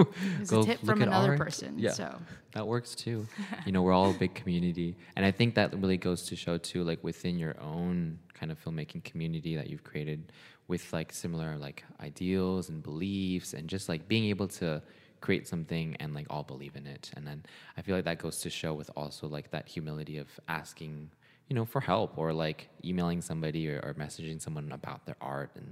go 0.46 0.60
a 0.60 0.64
tip 0.64 0.82
look 0.82 0.84
from 0.84 1.02
at 1.02 1.08
another 1.08 1.36
person 1.36 1.78
Yeah. 1.78 1.92
so 1.92 2.14
That 2.52 2.66
works 2.66 2.94
too. 2.94 3.26
you 3.66 3.72
know, 3.72 3.82
we're 3.82 3.92
all 3.92 4.10
a 4.10 4.14
big 4.14 4.34
community. 4.34 4.96
And 5.16 5.24
I 5.24 5.30
think 5.30 5.54
that 5.54 5.74
really 5.74 5.96
goes 5.96 6.26
to 6.26 6.36
show 6.36 6.58
too, 6.58 6.84
like 6.84 7.02
within 7.02 7.38
your 7.38 7.58
own 7.60 8.18
kind 8.34 8.52
of 8.52 8.62
filmmaking 8.62 9.04
community 9.04 9.56
that 9.56 9.70
you've 9.70 9.82
created 9.82 10.30
with 10.68 10.92
like 10.92 11.12
similar 11.12 11.56
like 11.56 11.84
ideals 12.00 12.68
and 12.68 12.82
beliefs 12.82 13.54
and 13.54 13.68
just 13.68 13.88
like 13.88 14.08
being 14.08 14.24
able 14.26 14.48
to 14.48 14.82
create 15.26 15.46
something 15.48 15.96
and 16.00 16.08
like 16.18 16.26
all 16.30 16.42
believe 16.52 16.74
in 16.80 16.86
it. 16.86 17.04
And 17.16 17.22
then 17.28 17.38
I 17.78 17.80
feel 17.84 17.94
like 17.96 18.04
that 18.10 18.18
goes 18.18 18.36
to 18.44 18.50
show 18.50 18.72
with 18.80 18.90
also 18.96 19.26
like 19.36 19.50
that 19.50 19.66
humility 19.76 20.16
of 20.24 20.28
asking, 20.48 21.10
you 21.48 21.54
know, 21.56 21.64
for 21.64 21.80
help 21.80 22.10
or 22.22 22.28
like 22.32 22.60
emailing 22.84 23.20
somebody 23.30 23.62
or, 23.70 23.78
or 23.86 23.94
messaging 23.94 24.38
someone 24.40 24.70
about 24.80 25.00
their 25.06 25.16
art 25.20 25.50
and 25.60 25.70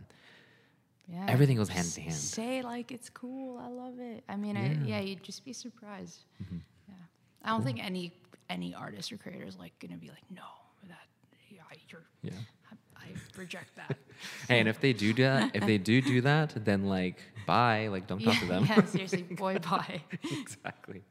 yeah 1.08 1.26
Everything 1.34 1.56
goes 1.56 1.68
hand 1.68 1.90
to 1.96 2.00
hand. 2.00 2.14
say 2.14 2.62
like 2.62 2.88
it's 2.96 3.10
cool 3.10 3.58
i 3.58 3.68
love 3.84 3.98
it 3.98 4.22
i 4.28 4.36
mean 4.36 4.56
I, 4.56 4.66
yeah 4.90 5.00
you'd 5.00 5.22
just 5.30 5.44
be 5.44 5.52
surprised 5.52 6.20
Mm-hmm. 6.42 6.58
yeah 6.88 6.94
i 7.44 7.48
don't 7.50 7.64
think 7.64 7.78
any 7.84 8.12
any 8.48 8.70
artist 8.84 9.10
or 9.12 9.16
creator 9.16 9.44
is 9.52 9.58
like 9.58 9.72
gonna 9.82 9.96
be 10.06 10.10
like 10.16 10.26
no 10.30 10.48
that 10.88 11.06
yeah, 11.50 11.62
you're 11.90 12.06
yeah. 12.22 12.38
I, 13.02 13.38
reject 13.38 13.74
that 13.76 13.96
Hey, 14.48 14.60
and 14.60 14.68
if 14.68 14.80
they 14.80 14.92
do 14.92 15.12
that, 15.14 15.50
if 15.54 15.66
they 15.66 15.78
do 15.78 16.00
do 16.00 16.20
that, 16.22 16.54
then 16.64 16.84
like 16.84 17.18
bye, 17.46 17.88
like 17.88 18.06
don't 18.06 18.22
talk 18.22 18.34
yeah, 18.34 18.40
to 18.40 18.46
them. 18.46 18.64
yeah 18.68 18.84
seriously 18.84 19.22
boy 19.22 19.58
bye 19.58 20.00
exactly. 20.40 21.02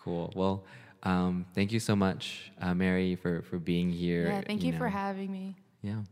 Cool. 0.00 0.32
Well, 0.36 0.64
um, 1.02 1.46
thank 1.54 1.72
you 1.72 1.80
so 1.80 1.96
much, 1.96 2.52
uh, 2.60 2.74
Mary, 2.74 3.16
for 3.16 3.42
for 3.42 3.58
being 3.58 3.90
here. 3.90 4.28
yeah 4.28 4.40
thank 4.46 4.62
you, 4.62 4.72
for 4.72 4.84
know. 4.84 4.90
having 4.90 5.32
me 5.32 5.56
Yeah, 5.82 6.02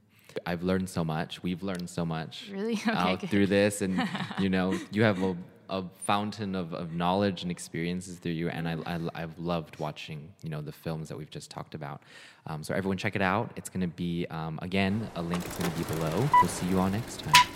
I've 0.46 0.62
learned 0.62 0.88
so 0.88 1.04
much. 1.04 1.42
We've 1.42 1.62
learned 1.62 1.88
so 1.88 2.04
much. 2.04 2.50
Really? 2.52 2.74
Okay, 2.74 2.90
out 2.90 3.20
good. 3.20 3.30
through 3.30 3.46
this, 3.46 3.82
and 3.82 4.08
you 4.38 4.48
know, 4.48 4.78
you 4.90 5.02
have 5.04 5.22
a, 5.22 5.36
a 5.70 5.84
fountain 6.04 6.54
of, 6.54 6.74
of 6.74 6.92
knowledge 6.92 7.42
and 7.42 7.50
experiences 7.50 8.18
through 8.18 8.32
you, 8.32 8.48
and 8.48 8.68
I, 8.68 8.76
I 9.14 9.20
have 9.20 9.38
loved 9.38 9.78
watching 9.78 10.32
you 10.42 10.50
know 10.50 10.60
the 10.60 10.72
films 10.72 11.08
that 11.08 11.16
we've 11.16 11.30
just 11.30 11.50
talked 11.50 11.74
about. 11.74 12.02
Um, 12.46 12.62
so 12.62 12.74
everyone, 12.74 12.98
check 12.98 13.16
it 13.16 13.22
out. 13.22 13.52
It's 13.56 13.68
going 13.68 13.82
to 13.82 13.86
be 13.86 14.26
um, 14.30 14.58
again 14.62 15.10
a 15.16 15.22
link 15.22 15.46
is 15.46 15.52
going 15.54 15.70
to 15.70 15.78
be 15.78 15.84
below. 15.94 16.28
We'll 16.40 16.48
see 16.48 16.66
you 16.66 16.78
all 16.78 16.88
next 16.88 17.20
time. 17.20 17.48